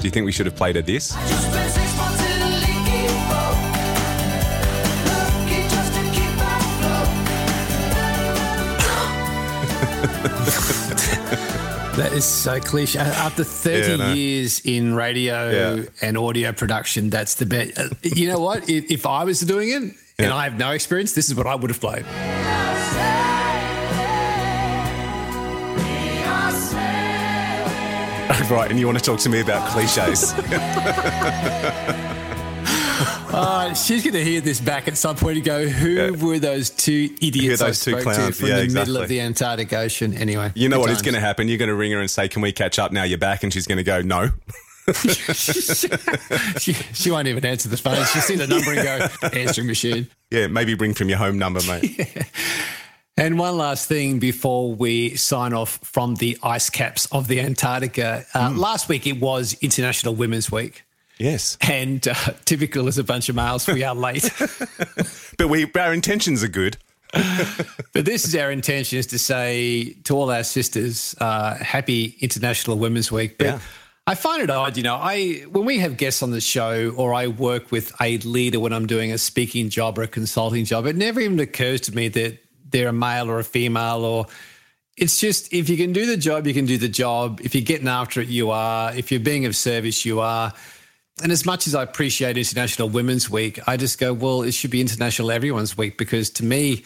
[0.00, 1.14] you think we should have played a this?
[12.00, 12.98] That is so cliche.
[12.98, 14.12] After 30 Yeah, know.
[14.14, 15.84] years in radio Yeah.
[16.00, 17.78] and audio production, that's the best.
[17.78, 18.70] Uh, You know what?
[18.70, 19.82] If, if I was doing it
[20.18, 22.06] and I have no experience, this is what I would have played.
[28.50, 30.32] right, and you want to talk to me about cliches?
[33.00, 36.10] Uh, she's going to hear this back at some point and go, "Who Yeah.
[36.10, 38.38] were those two idiots those I two spoke to clowns?
[38.40, 41.02] from Yeah, the middle of the Antarctic Ocean?" Anyway, You know what is times.
[41.06, 41.48] going to happen?
[41.48, 43.02] You're going to ring her and say, "Can we catch up now?
[43.04, 44.30] You're back," and she's going to go, "No."
[46.58, 48.04] she, she won't even answer the phone.
[48.06, 48.82] She'll see the number and
[49.22, 52.08] go, "Answering machine." Yeah, maybe ring from your home number, mate.
[53.16, 58.24] And one last thing before we sign off from the ice caps of the Antarctica.
[58.32, 60.84] Uh, Last week it was International Women's Week.
[61.20, 64.30] Yes, And uh, typical as a bunch of males, we are late.
[65.38, 66.76] but we our intentions are good.
[67.12, 72.78] but this is our intention is to say to all our sisters, uh, happy International
[72.78, 73.36] Women's Week.
[73.38, 73.60] But Yeah.
[74.06, 77.14] I find it odd, you know, I when we have guests on the show or
[77.14, 80.86] I work with a leader when I'm doing a speaking job or a consulting job,
[80.86, 82.38] it never even occurs to me that
[82.70, 84.26] they're a male or a female or
[84.96, 87.40] it's just if you can do the job, you can do the job.
[87.42, 88.92] If you're getting after it, you are.
[88.94, 90.52] If you're being of service, you are.
[91.22, 94.70] And as much as I appreciate International Women's Week, I just go, well, it should
[94.70, 96.84] be International Everyone's Week because to me,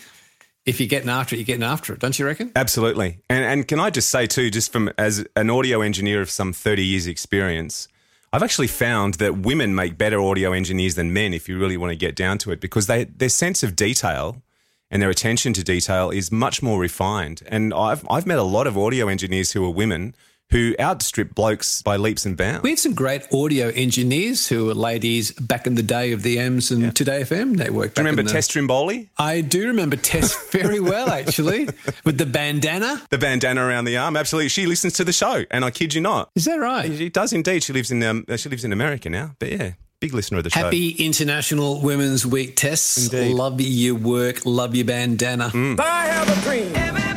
[0.66, 2.51] if you're getting after it, you're getting after it, don't you reckon?
[2.57, 3.18] Absolutely.
[3.29, 6.53] And, and can I just say, too, just from as an audio engineer of some
[6.53, 7.88] 30 years' experience,
[8.33, 11.90] I've actually found that women make better audio engineers than men if you really want
[11.90, 14.42] to get down to it because they, their sense of detail
[14.90, 17.42] and their attention to detail is much more refined.
[17.47, 20.14] And I've, I've met a lot of audio engineers who are women
[20.50, 22.62] who outstrip blokes by leaps and bounds.
[22.62, 26.38] We had some great audio engineers who were ladies back in the day of the
[26.38, 27.94] M's and Today FM network.
[27.94, 29.09] Do you back remember the- Tess Trimboli?
[29.18, 31.68] I do remember Tess very well, actually,
[32.04, 33.02] with the bandana.
[33.11, 34.16] The bandana around the arm.
[34.16, 34.48] Absolutely.
[34.50, 36.30] She listens to the show, and I kid you not.
[36.37, 36.92] Is that right?
[36.92, 37.62] She does indeed.
[37.64, 39.35] She lives in um, she lives in America now.
[39.40, 40.61] But yeah, big listener of the show.
[40.64, 43.04] Happy International Women's Week, Tess.
[43.12, 43.35] Indeed.
[43.35, 43.38] Mm.
[43.38, 45.50] Love your work, love your bandana.
[45.54, 47.13] I have a dream.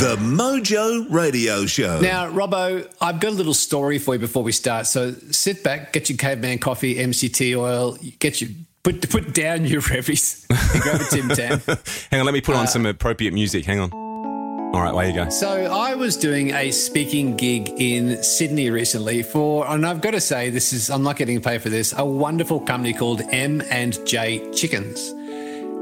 [0.00, 2.00] The Mojo Radio Show.
[2.00, 4.86] Now, Robbo, I've got a little story for you before we start.
[4.86, 8.50] So sit back, get your caveman coffee, MCT oil, get your
[8.82, 11.60] put put down your revies and grab a Tim Tam.
[12.10, 13.64] Hang on, let me put on some appropriate music.
[13.64, 13.92] Hang on.
[13.92, 15.28] All right, away you go.
[15.30, 20.20] So I was doing a speaking gig in Sydney recently for, and I've got to
[20.20, 21.92] say, this is I'm not getting paid for this.
[21.96, 25.14] A wonderful company called M and J Chickens.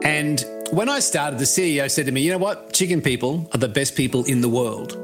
[0.02, 2.72] And when I started, the CEO said to me, "You know what?
[2.72, 4.96] Chicken people are the best people in the world."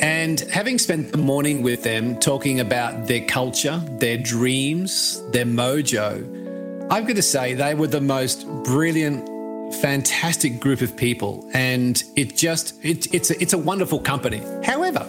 [0.00, 6.22] And having spent the morning with them talking about their culture, their dreams, their mojo,
[6.90, 9.28] I've got to say they were the most brilliant,
[9.80, 14.42] fantastic group of people, and it just it, it's a, it's a wonderful company.
[14.62, 15.06] However,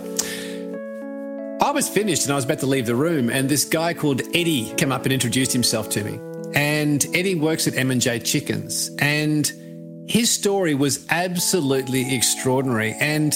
[1.62, 4.22] I was finished and I was about to leave the room, and this guy called
[4.34, 6.20] Eddie came up and introduced himself to me.
[6.54, 9.52] And Eddie works at M and J Chickens, and
[10.08, 12.96] his story was absolutely extraordinary.
[13.00, 13.34] And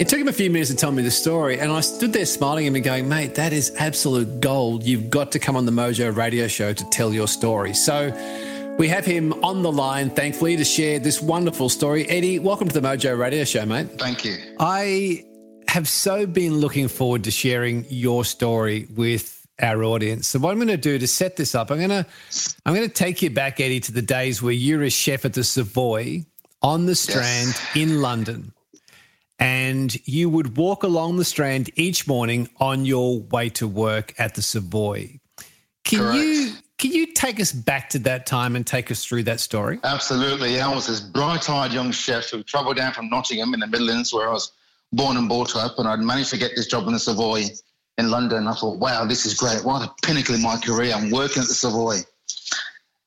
[0.00, 2.26] it took him a few minutes to tell me the story, and I stood there
[2.26, 4.84] smiling at him and going, "Mate, that is absolute gold.
[4.84, 8.12] You've got to come on the Mojo Radio Show to tell your story." So.
[8.78, 12.08] We have him on the line, thankfully, to share this wonderful story.
[12.08, 13.88] Eddie, welcome to the Mojo Radio Show, mate.
[13.98, 14.38] Thank you.
[14.58, 15.24] I
[15.68, 20.28] have so been looking forward to sharing your story with our audience.
[20.28, 22.06] So what I'm going to do to set this up, I'm going to
[22.64, 25.34] I'm going to take you back, Eddie, to the days where you're a chef at
[25.34, 26.24] the Savoy
[26.62, 28.52] on the Strand in London,
[29.38, 34.34] and you would walk along the Strand each morning on your way to work at
[34.34, 35.18] the Savoy.
[35.84, 36.16] Can Correct.
[36.16, 39.78] you can you take us back to that time and take us through that story?
[39.84, 40.60] Absolutely.
[40.60, 44.28] I was this bright-eyed young chef who travelled down from Nottingham in the Midlands, where
[44.28, 44.52] I was
[44.92, 47.44] born and brought up, and I'd managed to get this job in the Savoy
[48.00, 48.48] in London.
[48.48, 49.64] I thought, wow, this is great.
[49.64, 50.92] What a pinnacle in my career.
[50.94, 51.98] I'm working at the Savoy.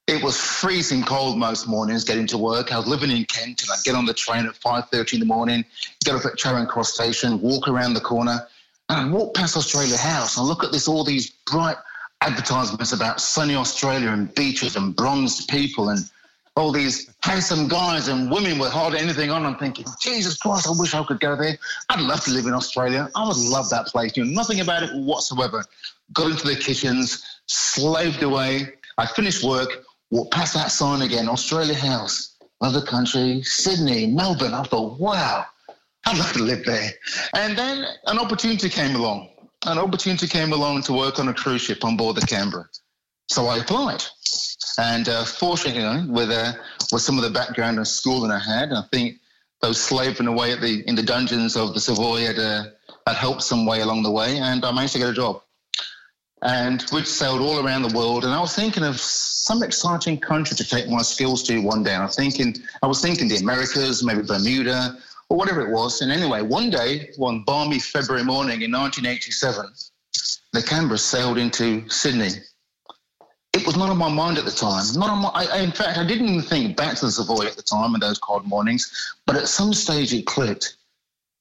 [0.07, 2.71] It was freezing cold most mornings getting to work.
[2.71, 5.25] I was living in Kent, and I'd get on the train at 5.30 in the
[5.25, 5.65] morning,
[6.05, 8.47] get up at Charing Cross Station, walk around the corner,
[8.89, 11.77] and I'd walk past Australia House and look at this all these bright
[12.21, 16.09] advertisements about sunny Australia and beaches and bronzed people and
[16.55, 19.45] all these handsome guys and women with hardly anything on.
[19.45, 21.57] I'm thinking, Jesus Christ, I wish I could go there.
[21.89, 23.09] I'd love to live in Australia.
[23.15, 24.15] I would love that place.
[24.15, 25.65] Knew nothing about it whatsoever.
[26.13, 28.73] Got into the kitchens, slaved away.
[28.97, 34.53] I finished work, walked past that sign again, Australia House, other country, Sydney, Melbourne.
[34.53, 35.45] I thought, wow,
[36.05, 36.91] I'd love to live there.
[37.33, 39.29] And then an opportunity came along.
[39.65, 42.67] An opportunity came along to work on a cruise ship on board the Canberra.
[43.29, 44.03] So I applied.
[44.77, 46.53] And uh, fortunately, with, uh,
[46.91, 49.17] with some of the background and schooling I had, I think
[49.61, 52.65] those slaving away at the, in the dungeons of the Savoy had, uh,
[53.07, 55.41] had helped some way along the way, and I managed to get a job.
[56.41, 60.57] And we'd sailed all around the world, and I was thinking of some exciting country
[60.57, 61.93] to take my skills to one day.
[61.93, 64.97] And I thinking, I was thinking the Americas, maybe Bermuda,
[65.29, 66.01] or whatever it was.
[66.01, 69.65] And anyway, one day, one balmy February morning in 1987,
[70.51, 72.31] the Canberra sailed into Sydney.
[73.53, 74.83] It was not on my mind at the time.
[74.95, 75.29] Not on my.
[75.29, 77.93] I, I- in fact, I didn't even think back to the Savoy at the time
[77.93, 79.15] and those cold mornings.
[79.25, 80.75] But at some stage, it clicked,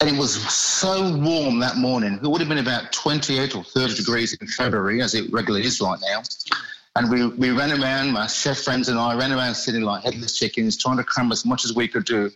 [0.01, 2.21] and it was so warm that morning.
[2.23, 5.81] It would have been about 28 or 30 degrees in February, as it regularly is
[5.81, 6.23] right now.
[6.97, 10.39] And we, we ran around, my chef friends and I ran around Sydney like headless
[10.39, 12.31] chickens, trying to cram as much as we could do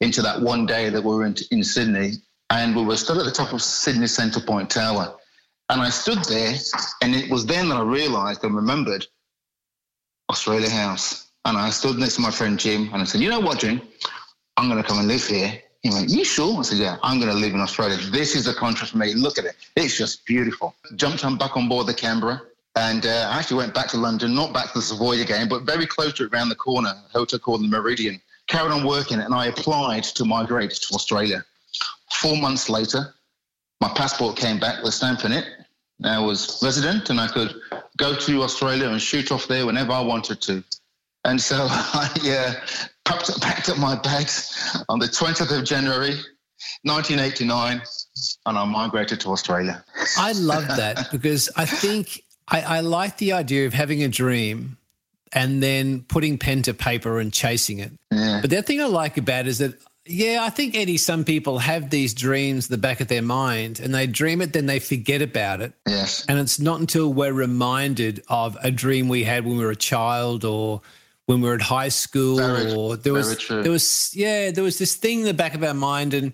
[0.00, 2.14] into that one day that we were in, in Sydney.
[2.50, 5.14] And we were stood at the top of Sydney Centre Point Tower.
[5.68, 6.56] And I stood there,
[7.00, 9.06] and it was then that I realised and remembered
[10.30, 11.06] Australia House.
[11.44, 13.80] And I stood next to my friend Jim, and I said, "You know what, Jim?
[14.56, 15.50] I'm going to come and live here."
[15.82, 17.96] He went, "You sure?" I said, "Yeah, I'm going to live in Australia.
[18.18, 19.14] This is a country for me.
[19.14, 19.56] Look at it.
[19.76, 22.42] It's just beautiful." Jumped on back on board the Canberra,
[22.76, 25.62] and uh, I actually went back to London, not back to the Savoy again, but
[25.62, 28.20] very close to it, around the corner, a hotel called the Meridian.
[28.46, 31.44] Carried on working, and I applied to migrate to Australia.
[32.20, 33.14] Four months later,
[33.80, 35.46] my passport came back with a stamp in it.
[36.04, 37.54] I was resident, and I could
[37.96, 40.64] go to Australia and shoot off there whenever I wanted to.
[41.24, 42.66] And so I uh,
[43.04, 46.14] packed, packed up my bags on the 20th of January,
[46.82, 47.82] 1989,
[48.46, 49.84] and I migrated to Australia.
[50.16, 54.78] I love that because I think I, I like the idea of having a dream
[55.32, 57.92] and then putting pen to paper and chasing it.
[58.10, 58.40] Yeah.
[58.40, 59.74] But the other thing I like about it is that,
[60.10, 63.78] yeah, I think, Eddie, some people have these dreams in the back of their mind
[63.80, 65.72] and they dream it, then they forget about it.
[65.86, 66.24] Yes.
[66.28, 69.76] And it's not until we're reminded of a dream we had when we were a
[69.76, 70.82] child or
[71.26, 73.62] when we were at high school Very- or there was true.
[73.62, 76.32] there was yeah, there was this thing in the back of our mind and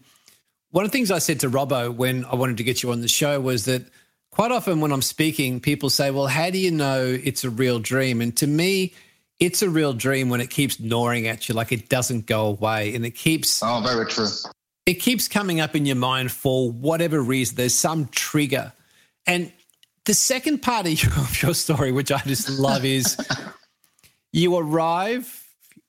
[0.70, 3.02] one of the things I said to Robbo when I wanted to get you on
[3.02, 3.84] the show was that
[4.30, 7.78] quite often when I'm speaking, people say, Well, how do you know it's a real
[7.78, 8.20] dream?
[8.20, 8.94] And to me,
[9.38, 12.94] it's a real dream when it keeps gnawing at you, like it doesn't go away
[12.94, 14.28] and it keeps Oh, very true.
[14.86, 17.56] it keeps coming up in your mind for whatever reason.
[17.56, 18.72] There's some trigger.
[19.26, 19.52] And
[20.06, 23.16] the second part of your, of your story, which I just love, is
[24.32, 25.44] you arrive,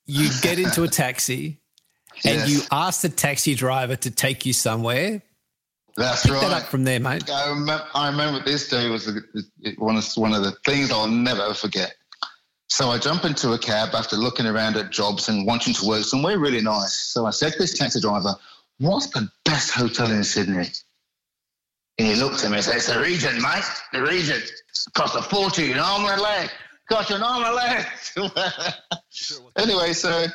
[0.05, 1.59] you get into a taxi,
[2.25, 2.49] and Yes.
[2.49, 5.21] you ask the taxi driver to take you somewhere.
[5.95, 6.41] That's Pick right.
[6.41, 7.29] that up from there, mate.
[7.29, 9.07] I remember, I remember this day was
[9.77, 11.95] one of one of the things I'll never forget.
[12.69, 16.03] So I jump into a cab after looking around at jobs and wanting to work
[16.03, 16.93] somewhere really nice.
[16.93, 18.35] So I said to this taxi driver,
[18.77, 20.69] "What's the best hotel in Sydney?"
[21.97, 23.63] And he looked at me and said, "It's the Regent, mate.
[23.93, 24.51] The Regent.
[24.93, 26.51] Cost a fortune, an arm and a leg.
[26.89, 28.73] Cost an arm and a leg."
[29.57, 30.27] anyway, so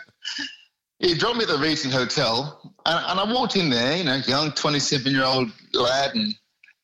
[0.98, 4.16] he dropped me at the Regent Hotel, and, and I walked in there, you know,
[4.26, 6.34] young 27 year old lad, and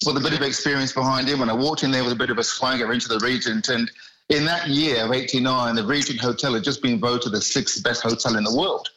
[0.04, 1.40] with a bit of experience behind him.
[1.40, 3.68] And I walked in there with a bit of a swagger into the Regent.
[3.68, 3.90] And
[4.28, 8.02] in that year of 89, the Regent Hotel had just been voted the sixth best
[8.02, 8.88] hotel in the world.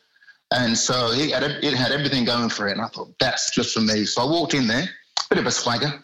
[0.53, 2.73] And so he had, it had everything going for it.
[2.73, 4.03] And I thought, that's just for me.
[4.03, 4.89] So I walked in there,
[5.29, 6.03] bit of a swagger.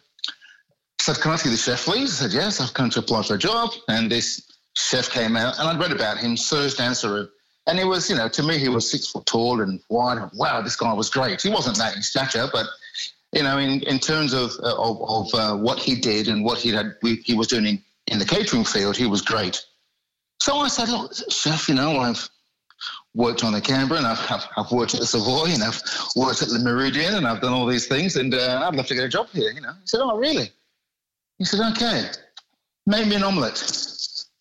[1.01, 2.21] Said, can I see the chef, please?
[2.21, 3.71] I said, yes, I've come to apply for a job.
[3.89, 7.27] And this chef came out, and I'd read about him, Serge Dansereau.
[7.67, 10.29] And he was, you know, to me, he was six foot tall and wide.
[10.33, 11.41] Wow, this guy was great.
[11.41, 12.65] He wasn't that in stature, but,
[13.33, 16.59] you know, in, in terms of uh, of, of uh, what he did and what
[16.59, 19.63] he had he was doing in, the catering field, he was great.
[20.41, 22.29] So I said, look, chef, you know, I've
[23.13, 25.81] worked on the Canberra and I've, I've, worked at the Savoy and I've
[26.15, 28.95] worked at the Meridian and I've done all these things and uh, I'd love to
[28.95, 29.73] get a job here, you know.
[29.73, 30.51] He said, oh, really?
[31.39, 32.09] He said, okay,
[32.85, 33.61] make me an omelette.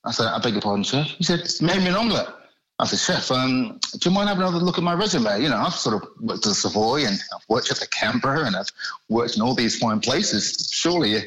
[0.04, 1.06] I said, I beg your pardon, chef.
[1.06, 2.28] He said, make me an omelette.
[2.78, 5.40] I said, chef, um, do you mind having another look at my resume?
[5.40, 8.44] You know, I've sort of worked at the Savoy and I've worked at the Canberra
[8.44, 8.70] and I've
[9.08, 10.70] worked in all these fine places.
[10.70, 11.24] Surely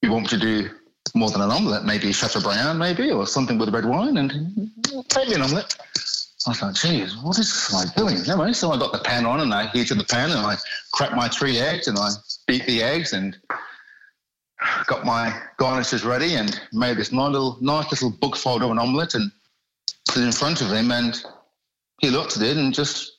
[0.00, 0.70] you want me to do
[1.18, 4.70] more than an omelette, maybe Chateaubriand, maybe, or something with red wine, and
[5.16, 5.76] make me an omelette.
[6.46, 8.16] I thought, geez, what is this guy doing?
[8.26, 10.56] Anyway, so I got the pan on and I heated the pan and I
[10.92, 12.10] cracked my three eggs and I
[12.46, 13.36] beat the eggs and
[14.86, 18.78] got my garnishes ready and made this nice little, nice little book fold of an
[18.78, 19.30] omelette and
[20.06, 20.90] put it in front of him.
[20.90, 21.22] And
[22.00, 23.18] he looked at it and just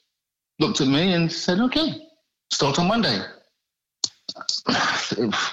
[0.59, 2.07] looked at me and said, okay,
[2.51, 3.19] start on Monday.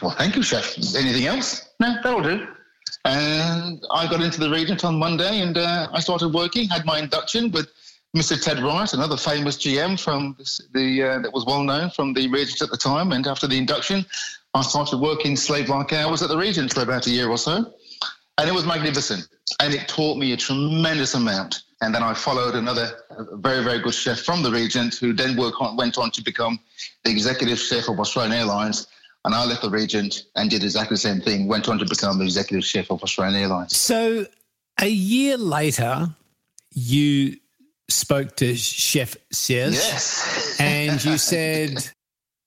[0.03, 0.77] Well, thank you, chef.
[0.95, 1.66] Anything else?
[1.81, 2.47] No, that'll do.
[3.05, 6.99] And I got into the Regent on Monday and uh, I started working, had my
[6.99, 7.69] induction with
[8.17, 8.41] Mr.
[8.43, 10.37] Ted Wright, another famous GM from
[10.73, 13.13] the, uh, that was well known from the Regent at the time.
[13.13, 14.07] And after the induction,
[14.55, 17.75] I started working slave-like hours at the Regent for about a year or so.
[18.39, 19.29] And it was magnificent.
[19.61, 21.63] And it taught me a tremendous amount.
[21.83, 25.39] And then I followed another uh, very, very good chef from the Regent who then
[25.39, 26.59] on, went on to become
[27.05, 28.87] the executive chef of Australian Airlines.
[29.27, 32.17] And I left the Regent and did exactly the same thing, went on to become
[32.19, 33.77] the executive chef of Australian Airlines.
[33.77, 34.25] So
[34.81, 36.15] a year later,
[36.73, 37.37] you
[37.89, 39.75] spoke to Chef Sears.
[39.75, 40.57] Yes.
[40.61, 41.91] and you said,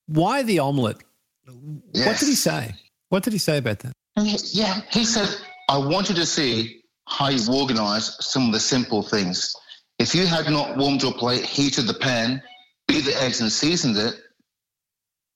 [0.08, 1.04] why the omelette?
[1.46, 2.74] What did he say?
[3.10, 3.92] What did he say about that?
[4.16, 5.28] Yeah, he said,
[5.68, 9.54] I wanted to see how you organize some of the simple things.
[9.98, 12.42] If you had not warmed your plate, heated the pan,
[12.88, 14.16] beat the eggs and seasoned it,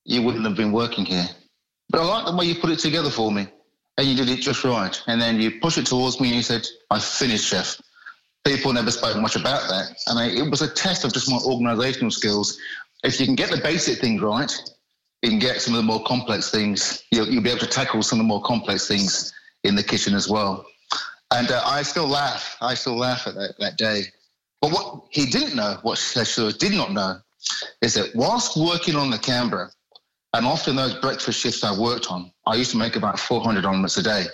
[0.06, 1.28] you wouldn't have been working here.
[1.90, 3.48] But I like the way you put it together for me.
[3.98, 5.00] And you did it just right.
[5.08, 7.80] And then you pushed it towards me and you said, I finished, chef.
[8.44, 9.96] People never spoke much about that.
[10.08, 12.60] And I, it was a test of just my organizational skills.
[13.04, 14.52] If you can get the basic things right,
[15.22, 17.04] you can get some of the more complex things.
[17.12, 19.32] You'll, you'll be able to tackle some of the more complex things
[19.64, 20.66] in the kitchen as well.
[21.32, 22.58] And uh, I still laugh.
[22.62, 24.04] I still laugh at that, that day.
[24.62, 27.20] But what he didn't know, what Chef did not know,
[27.82, 29.70] is that whilst working on the Canberra,
[30.34, 33.98] and often those breakfast shifts I worked on, I used to make about 400 omelets
[33.98, 34.26] a day.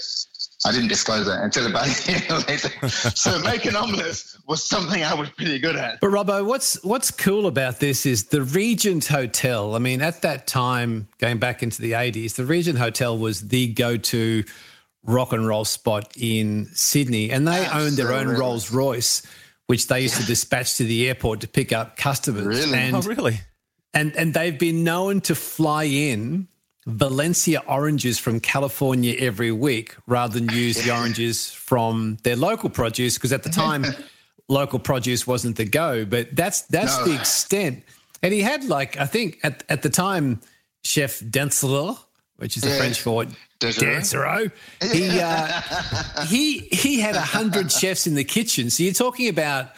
[0.66, 2.90] I didn't disclose that until about a year later.
[2.90, 6.02] so making omelets was something I was pretty good at.
[6.02, 9.74] But Robbo, what's what's cool about this is the Regent Hotel.
[9.76, 13.68] I mean, at that time, going back into the 80s, the Regent Hotel was the
[13.74, 14.44] go-to
[15.06, 19.22] rock and roll spot in Sydney, and they owned their own Rolls Royce,
[19.68, 22.46] which they used to dispatch to the airport to pick up customers.
[22.46, 22.78] Really?
[22.78, 23.40] And, Oh, really?
[23.94, 26.48] And and they've been known to fly in
[26.86, 33.16] Valencia oranges from California every week rather than use the oranges from their local produce
[33.16, 33.86] because at the time
[34.48, 36.06] local produce wasn't the go.
[36.06, 37.06] But that's that's No.
[37.06, 37.84] the extent.
[38.22, 40.40] And he had like I think at at the time
[40.84, 41.98] Chef Denseler,
[42.38, 42.78] which is the Yeah.
[42.78, 43.26] French for.
[43.60, 44.50] Dansereau.
[44.94, 48.70] He uh, he he had a hundred chefs in the kitchen.
[48.70, 49.72] So you're talking about,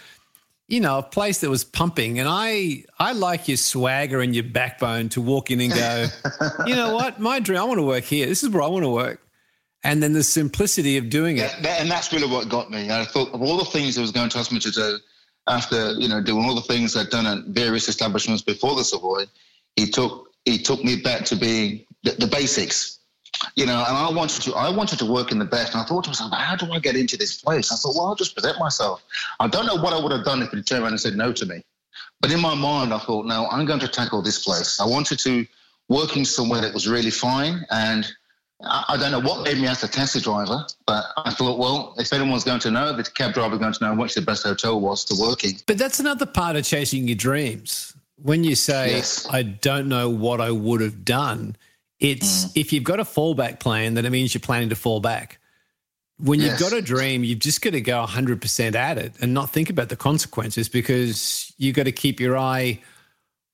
[0.72, 2.18] you know, a place that was pumping.
[2.20, 6.08] And I I like your swagger and your backbone to walk in and go,
[6.66, 8.26] you know what, my dream, I want to work here.
[8.26, 9.22] This is where I want to work.
[9.84, 11.52] And then the simplicity of doing it.
[11.52, 12.90] That- that- and that's really what got me.
[12.90, 14.98] I thought of all the things he was going to ask me to do
[15.48, 19.26] after, you know, doing all the things I'd done at various establishments before the Savoy.
[19.76, 23.00] He took he took me back to being the, the basics,
[23.56, 23.84] you know.
[23.88, 25.74] And I wanted to I wanted to work in the best.
[25.74, 27.72] And I thought to myself, how do I get into this place?
[27.72, 29.04] I thought, well, I'll just present myself.
[29.40, 31.32] I don't know what I would have done if he'd turned around and said no
[31.34, 31.64] to me.
[32.22, 34.80] But in my mind, I thought, no, I'm going to tackle this place.
[34.80, 35.46] I wanted to
[35.90, 37.66] work in somewhere that was really fine.
[37.72, 38.08] And
[38.64, 41.96] I, I don't know what made me ask a taxi driver, but I thought, well,
[41.98, 44.80] if anyone's going to know, the cab driver going to know which the best hotel
[44.80, 45.54] was to work in.
[45.66, 47.96] But that's another part of chasing your dreams.
[48.22, 49.28] When you say, Yes.
[49.32, 51.56] I don't know what I would have done,
[52.02, 52.52] it's Mm.
[52.56, 55.38] if you've got a fallback plan, then it means you're planning to fall back.
[56.18, 59.52] When you've got a dream, you've just got to go 100% at it and not
[59.52, 62.80] think about the consequences because you've got to keep your eye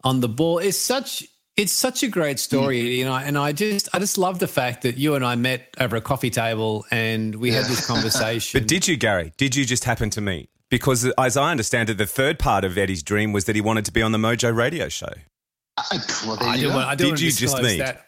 [0.04, 0.58] on the ball.
[0.60, 1.24] It's such.
[1.56, 2.98] It's such a great story, Mm.
[2.98, 5.74] you know, and I just, I just love the fact that you and I met
[5.80, 8.60] over a coffee table and we had this conversation.
[8.62, 9.34] But did you, Gary?
[9.38, 10.50] Did you just happen to meet?
[10.70, 13.86] Because as I understand it, the third part of Eddie's dream was that he wanted
[13.86, 15.14] to be on the Mojo radio show.
[15.78, 17.78] I, Well, I didn't, want, I didn't Did want to you just disclose meet?
[17.78, 18.06] that.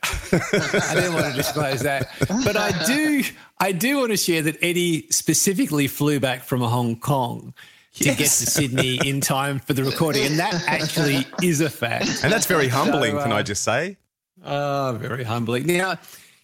[0.89, 2.09] I didn't want to disclose that,
[2.43, 3.24] but I do.
[3.59, 7.53] I do want to share that Eddie specifically flew back from Hong Kong
[7.95, 12.24] to get to Sydney in time for the recording, and that actually is a fact.
[12.24, 13.97] And that's very humbling, can uh, I just say?
[14.43, 15.67] Oh, very humbling.
[15.67, 15.99] Now,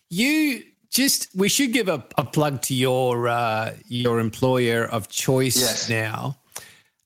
[0.09, 5.59] you just we should give a, a plug to your uh, your employer of choice
[5.59, 5.89] Yes.
[5.89, 6.37] now.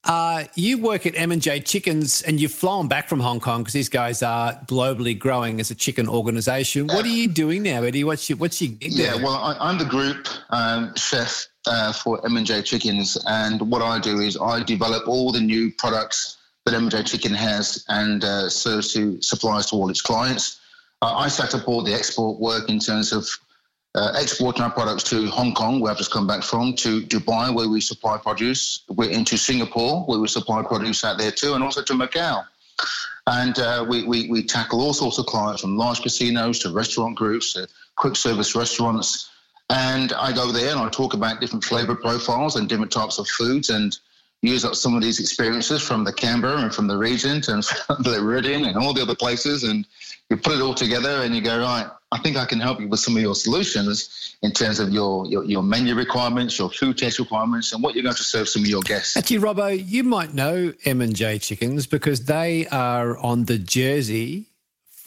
[0.06, 3.62] Uh, you work at M and J Chickens, and you've flown back from Hong Kong
[3.62, 6.88] because these guys are globally growing as a chicken organisation.
[6.88, 8.06] What are you doing now, Eddie?
[8.06, 9.24] What's your what's your gig Yeah, there?
[9.26, 14.20] well, I, I'm the group um, chef uh, for M&J Chickens, and what I do
[14.22, 19.22] is I develop all the new products that M&J Chicken has and uh, serves to
[19.22, 20.62] supplies to all its clients.
[21.02, 23.28] Uh, I set up all the export work in terms of
[23.96, 27.54] uh, exporting our products to Hong Kong, where I've just come back from, to Dubai,
[27.54, 28.82] where we supply produce.
[28.88, 32.46] We're into Singapore, where we supply produce out there too, and also to Macau.
[33.26, 37.16] And uh, we, we, we tackle all sorts of clients from large casinos to restaurant
[37.16, 39.30] groups to quick service restaurants.
[39.70, 43.28] And I go there and I talk about different flavor profiles and different types of
[43.28, 43.96] foods and
[44.42, 48.02] use up some of these experiences from the Canberra and from the Regent and from
[48.02, 49.64] the Meridian and all the other places.
[49.64, 49.86] And
[50.30, 52.88] you put it all together and you go, right, I think I can help you
[52.88, 56.98] with some of your solutions in terms of your, your, your menu requirements, your food
[56.98, 59.16] test requirements, and what you're going to serve some of your guests.
[59.16, 64.48] Actually, Robbo, you might know M and J Chickens because they are on the jersey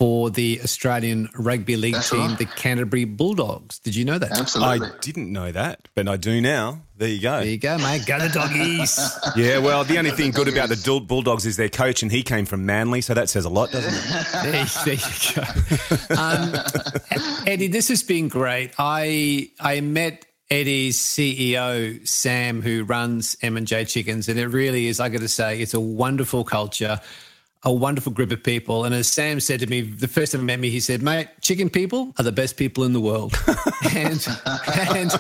[0.03, 2.39] for the Australian rugby league That's team, right.
[2.39, 3.79] the Canterbury Bulldogs.
[3.79, 4.37] Did you know that?
[4.37, 4.89] Absolutely.
[4.89, 6.83] I didn't know that, but I do now.
[6.97, 7.39] There you go.
[7.39, 8.05] There you go, mate.
[8.05, 8.99] Go the doggies.
[9.37, 12.47] Yeah, well, the only thing good about the Bulldogs is their coach, and he came
[12.47, 14.43] from Manly, so that says a lot, doesn't it?
[14.43, 16.21] there, there you go.
[16.21, 18.73] Um, Eddie, this has been great.
[18.81, 24.89] I I met Eddie's CEO Sam, who runs M and J Chickens, and it really
[24.89, 24.99] is.
[24.99, 27.01] I got to say, it's a wonderful culture.
[27.65, 28.85] A wonderful group of people.
[28.85, 31.29] And as Sam said to me, the first time he met me, he said, Mate,
[31.43, 33.35] chicken people are the best people in the world.
[33.95, 34.27] and,
[34.89, 35.13] and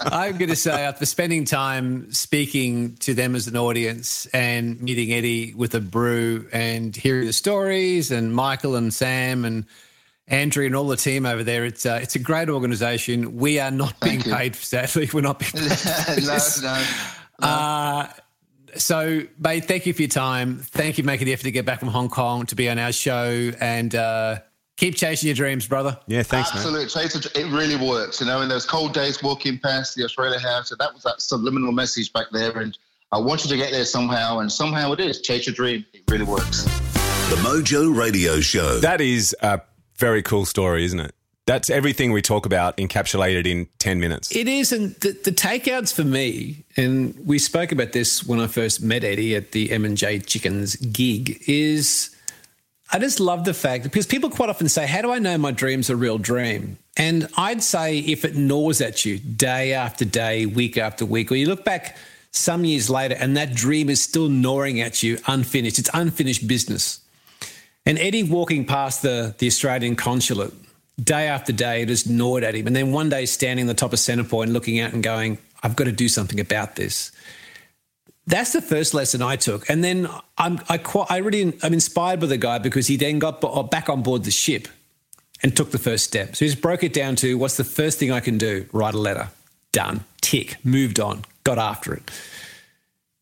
[0.00, 5.12] I'm going to say, after spending time speaking to them as an audience and meeting
[5.12, 9.64] Eddie with a brew and hearing the stories, and Michael and Sam and
[10.26, 13.36] Andrew and all the team over there, it's uh, it's a great organisation.
[13.36, 14.34] We are not being Thank you.
[14.34, 15.08] paid, sadly.
[15.12, 15.78] We're not being paid.
[15.78, 16.62] for no, this.
[16.62, 16.84] no.
[17.38, 18.08] Uh,
[18.78, 20.58] so, mate, thank you for your time.
[20.58, 22.78] Thank you for making the effort to get back from Hong Kong to be on
[22.78, 23.52] our show.
[23.60, 24.38] And uh,
[24.76, 25.98] Keep chasing your dreams, brother.
[26.06, 26.58] Yeah, thanks, man.
[26.58, 28.20] Absolutely, Chaser, it really works.
[28.20, 31.22] You know, in those cold days walking past the Australia House, so that was that
[31.22, 32.76] subliminal message back there, and
[33.10, 35.22] I want you to get there somehow, and somehow it is.
[35.22, 35.86] Chase your dream.
[35.94, 36.64] It really works.
[36.64, 38.80] The Mojo Radio Show.
[38.80, 39.62] That is a
[39.96, 41.14] very cool story, isn't it?
[41.46, 44.34] That's everything we talk about encapsulated in 10 minutes.
[44.34, 48.48] It is, and the, the takeouts for me, and we spoke about this when I
[48.48, 52.10] first met Eddie at the M and J Chickens gig, is
[52.92, 55.52] I just love the fact because people quite often say, "How do I know my
[55.52, 60.46] dream's a real dream?" And I'd say if it gnaws at you day after day,
[60.46, 61.96] week after week, or you look back
[62.32, 65.78] some years later and that dream is still gnawing at you, unfinished.
[65.78, 67.00] It's unfinished business.
[67.86, 70.52] And Eddie walking past the the Australian consulate
[71.02, 72.66] day after day it just gnawed at him.
[72.66, 75.38] And then one day standing on the top of Centre Point looking out and going,
[75.62, 77.12] I've got to do something about this.
[78.26, 79.68] That's the first lesson I took.
[79.70, 83.18] And then I'm, I, quite, I really, I'm inspired by the guy because he then
[83.18, 84.68] got uh, back on board the ship
[85.42, 86.34] and took the first step.
[86.34, 88.66] So he just broke it down to what's the first thing I can do?
[88.72, 89.28] Write a letter.
[89.70, 90.04] Done.
[90.20, 90.56] Tick.
[90.64, 91.24] Moved on.
[91.44, 92.10] Got after it.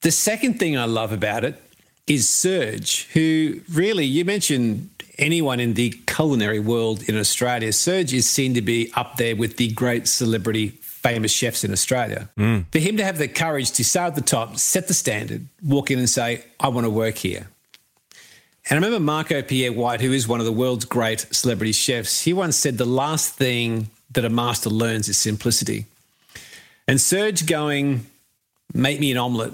[0.02, 1.60] The second thing I love about it
[2.06, 7.72] is Serge, who really, you mentioned anyone in the culinary world in Australia.
[7.72, 12.28] Serge is seen to be up there with the great celebrity, famous chefs in Australia.
[12.38, 12.66] Mm.
[12.72, 15.90] For him to have the courage to start at the top, set the standard, walk
[15.90, 17.48] in and say, I want to work here.
[18.70, 22.22] And I remember Marco Pierre White, who is one of the world's great celebrity chefs,
[22.22, 25.84] he once said the last thing that a master learns is simplicity.
[26.88, 28.06] And Serge going,
[28.72, 29.52] make me an omelette,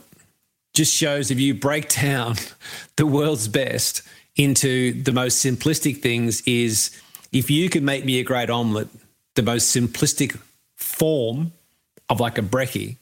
[0.74, 2.36] just shows if you break down
[2.96, 4.02] the world's best
[4.36, 6.90] into the most simplistic things is
[7.32, 8.88] if you can make me a great omelette,
[9.34, 10.38] the most simplistic
[10.76, 11.52] form
[12.08, 12.96] of like a brekkie,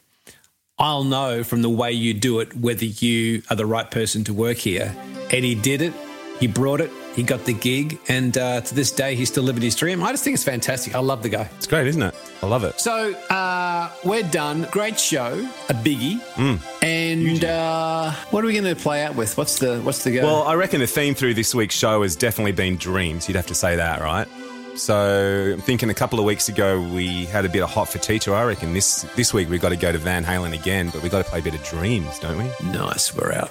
[0.78, 4.34] I'll know from the way you do it whether you are the right person to
[4.34, 4.94] work here.
[5.30, 5.92] Eddie did it.
[6.38, 6.90] He brought it.
[7.18, 10.04] He got the gig, and uh, to this day, he's still living his dream.
[10.04, 10.94] I just think it's fantastic.
[10.94, 11.50] I love the guy.
[11.56, 12.14] It's great, isn't it?
[12.44, 12.78] I love it.
[12.78, 14.68] So uh, we're done.
[14.70, 16.20] Great show, a biggie.
[16.80, 19.36] And uh, what are we going to play out with?
[19.36, 20.22] What's the what's the go?
[20.22, 23.26] Well, I reckon the theme through this week's show has definitely been dreams.
[23.26, 24.28] You'd have to say that, right?
[24.76, 27.98] So I'm thinking a couple of weeks ago we had a bit of hot for
[27.98, 28.32] teacher.
[28.32, 31.10] I reckon this this week we've got to go to Van Halen again, but we've
[31.10, 32.70] got to play a bit of dreams, don't we?
[32.70, 33.12] nice.
[33.12, 33.50] We're out.